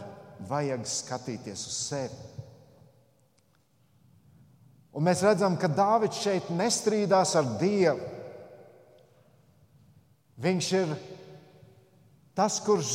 vajag 0.50 0.86
skatīties 0.86 1.66
uz 1.70 1.78
sevi. 1.88 2.28
Un 4.92 5.06
mēs 5.08 5.24
redzam, 5.24 5.56
ka 5.58 5.70
Dāvids 5.72 6.20
šeit 6.22 6.50
nestrīdās 6.54 7.34
ar 7.40 7.56
Dievu. 7.62 8.10
Viņš 10.42 10.68
ir 10.80 10.94
tas, 12.38 12.58
kurš 12.66 12.92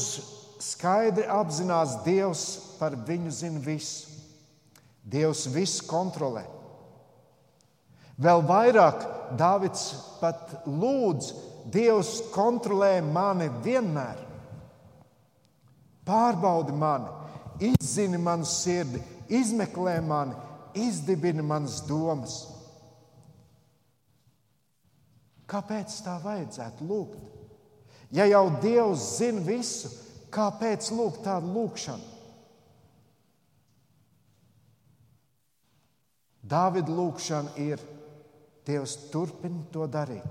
skaidri 0.62 1.26
apzinās, 1.30 2.00
Dievs 2.06 2.44
par 2.80 2.96
viņu 3.06 3.30
zina 3.30 3.62
visu. 3.62 4.10
Dievs 5.06 5.44
visu 5.54 5.86
kontrolē. 5.86 6.42
Vēl 8.18 8.42
vairāk 8.48 9.04
Dāvids 9.38 9.90
pat 10.18 10.64
lūdz, 10.66 11.30
Dievs 11.70 12.16
kontrolē 12.34 12.98
mani 13.04 13.46
vienmēr. 13.62 14.22
Pārbaudi 16.06 16.74
mani, 16.74 17.10
izzini 17.72 18.18
manu 18.22 18.46
sirdi, 18.46 19.02
izmeklē 19.28 19.98
mani, 20.06 20.34
izdibini 20.78 21.42
manas 21.42 21.80
domas. 21.86 22.36
Kāpēc 25.50 25.94
tā 26.02 26.16
vajadzētu 26.22 26.86
lūgt? 26.86 27.35
Ja 28.14 28.26
jau 28.28 28.48
Dievs 28.62 29.16
zina 29.18 29.42
visu, 29.42 29.90
kāpēc 30.34 30.92
lūgt 30.94 31.24
tādu 31.26 31.50
lūgšanu? 31.54 32.12
Dāvida 36.46 36.94
lūgšana 36.94 37.56
ir 37.58 37.82
Dievs 38.66 38.94
turpina 39.10 39.64
to 39.74 39.86
darīt. 39.90 40.26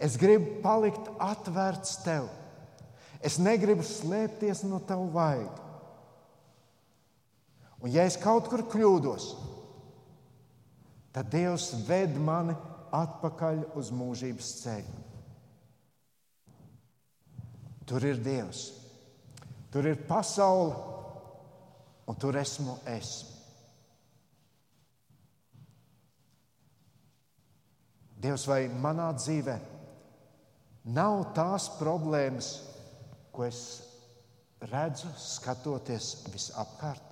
Es 0.00 0.16
gribu 0.20 0.58
palikt 0.64 1.08
atvērts 1.20 1.98
tev. 2.04 2.28
Es 3.24 3.38
negribu 3.40 3.84
slēpties 3.84 4.62
no 4.68 4.80
tava 4.84 5.06
vaiga. 5.12 5.62
Un, 7.80 7.90
ja 7.92 8.04
es 8.08 8.16
kaut 8.20 8.48
kur 8.52 8.64
kļūdos, 8.72 9.30
tad 11.16 11.28
Dievs 11.32 11.70
ved 11.88 12.16
mani 12.20 12.56
atpakaļ 12.96 13.64
uz 13.76 13.92
mūžības 13.92 14.52
ceļu. 14.62 15.05
Tur 17.86 18.02
ir 18.02 18.18
Dievs, 18.18 18.66
tur 19.70 19.86
ir 19.86 20.00
pasaule, 20.08 20.74
un 22.10 22.18
tur 22.18 22.34
esmu 22.38 22.80
es. 22.90 23.12
Dievs, 28.18 28.46
vai 28.50 28.64
manā 28.82 29.12
dzīvē 29.14 29.56
nav 30.96 31.28
tās 31.36 31.68
problēmas, 31.78 32.50
ko 33.30 33.46
es 33.46 33.60
redzu, 34.66 35.10
skatoties 35.20 36.12
visapkārt? 36.32 37.02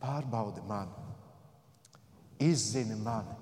Pārbaudi 0.00 0.62
mani, 0.68 1.08
izzini 2.46 2.96
mani, 3.00 3.34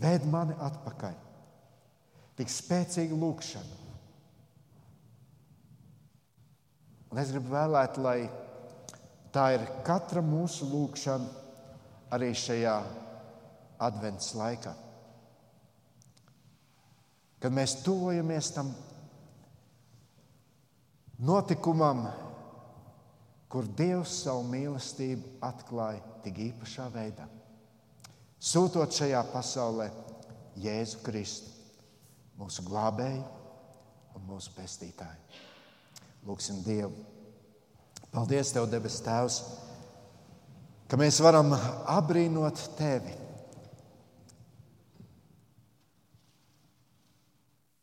ved 0.00 0.24
mani 0.32 0.56
atpakaļ. 0.58 1.31
Tik 2.42 2.50
spēcīga 2.50 3.14
lūkšana. 3.14 3.76
Un 7.14 7.20
es 7.22 7.28
gribu 7.30 7.52
vēlēt, 7.52 8.00
lai 8.02 8.16
tā 9.30 9.44
ir 9.54 9.62
katra 9.86 10.18
mūsu 10.26 10.66
lūkšana 10.66 11.28
arī 12.16 12.32
šajā 12.34 12.72
adventas 13.86 14.32
laikā. 14.34 14.72
Kad 17.38 17.54
mēs 17.54 17.76
tuvojamies 17.86 18.50
tam 18.56 18.74
notikumam, 21.22 22.08
kur 23.46 23.70
Dievs 23.70 24.18
savu 24.24 24.48
mīlestību 24.50 25.36
atklāja 25.46 26.02
tik 26.26 26.42
īpašā 26.48 26.90
veidā, 26.90 27.30
sūtot 28.42 28.98
šajā 28.98 29.22
pasaulē 29.30 29.92
Jēzu 30.58 31.06
Kristu, 31.06 31.51
mūsu 32.42 32.66
glābēju 32.66 33.24
un 34.18 34.28
mūsu 34.28 34.52
pestītāju. 34.58 35.42
Lūksim 36.26 36.60
Dievu! 36.66 36.92
Paldies, 38.12 38.50
Tev, 38.52 38.66
debes 38.68 39.00
Tēvs! 39.06 39.40
ka 40.92 40.98
mēs 41.00 41.22
varam 41.24 41.54
apbrīnot 41.88 42.58
tevi. 42.76 43.14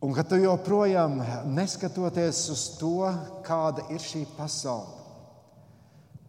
Un 0.05 0.14
ka 0.14 0.22
tu 0.30 0.38
joprojām, 0.38 1.16
neskatoties 1.55 2.43
uz 2.53 2.68
to, 2.78 3.10
kāda 3.47 3.88
ir 3.89 4.03
šī 4.03 4.22
pasaule, 4.38 4.93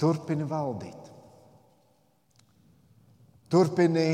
turpini 0.00 0.48
valdīt, 0.48 1.12
turpini 3.52 4.08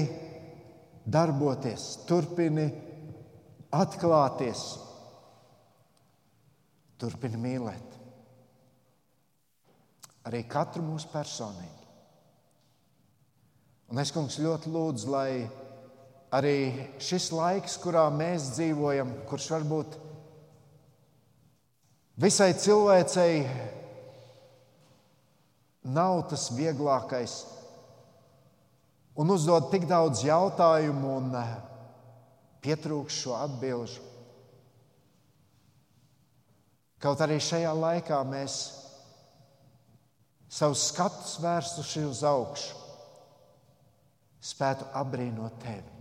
darboties, 1.06 1.86
turpini 2.10 2.66
atklāties, 3.76 4.62
turpini 7.00 7.40
mīlēt. 7.40 7.96
Arī 10.26 10.42
katru 10.50 10.82
mūsu 10.82 11.10
personīgi. 11.12 11.84
Un 13.92 14.02
es, 14.02 14.10
kungs, 14.10 14.40
ļoti 14.42 14.72
lūdzu, 14.74 15.10
lai 15.12 15.30
arī 16.34 16.88
šis 16.98 17.30
laiks, 17.30 17.76
kurā 17.78 18.08
mēs 18.10 18.50
dzīvojam, 18.56 19.12
kurš 19.30 19.46
varbūt 19.54 19.94
visai 22.18 22.50
cilvēcei 22.58 23.44
nav 25.86 26.24
tas 26.32 26.48
vieglākais, 26.56 27.36
un 29.16 29.30
uzdod 29.30 29.70
tik 29.70 29.86
daudz 29.86 30.24
jautājumu 30.26 31.14
un 31.20 31.30
pietrūkst 32.66 33.22
šo 33.22 33.36
atbildžu. 33.38 34.02
Kaut 36.98 37.20
arī 37.22 37.36
šajā 37.38 37.70
laikā 37.76 38.18
mēs 38.26 38.56
savus 40.50 40.88
skatus 40.90 41.36
vērstuši 41.44 42.02
uz 42.08 42.24
augšu 42.26 42.82
spētu 44.46 44.86
apbrīnot 44.96 45.58
tevi. 45.62 45.94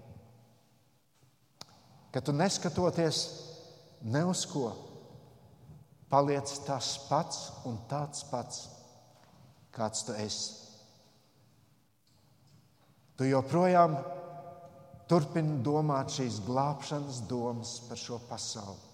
Ka 2.13 2.22
tu 2.24 2.34
neskatoties 2.34 3.22
ne 4.07 4.22
uz 4.30 4.45
ko, 4.47 4.70
paliec 6.09 6.51
tas 6.66 6.93
pats 7.09 7.49
un 7.68 7.80
tāds 7.89 8.24
pats, 8.32 8.68
kāds 9.76 10.05
tu 10.07 10.16
esi. 10.16 10.61
Tu 13.20 13.30
joprojām 13.32 13.97
turpini 15.10 15.60
domāt 15.66 16.14
šīs 16.16 16.41
glābšanas 16.45 17.24
domas 17.30 17.78
par 17.88 17.99
šo 18.01 18.20
pasauli. 18.30 18.93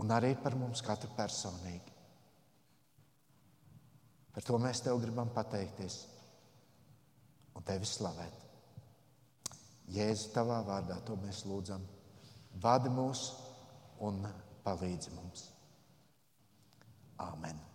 Un 0.00 0.12
arī 0.16 0.32
par 0.40 0.56
mums 0.56 0.80
katru 0.84 1.10
personīgi. 1.16 1.96
Par 4.30 4.46
to 4.46 4.58
mēs 4.62 4.80
tev 4.84 5.00
gribam 5.02 5.28
pateikties 5.34 5.98
un 7.58 7.66
tevi 7.66 7.88
slavēt. 7.88 8.46
Jēzu, 9.90 10.30
tavā 10.34 10.60
vārdā 10.64 11.00
to 11.04 11.18
mēs 11.20 11.42
lūdzam. 11.50 11.82
Vadi 12.62 12.92
mūs 12.94 13.24
un 14.06 14.22
palīdzi 14.64 15.16
mums. 15.16 15.48
Āmen! 17.20 17.69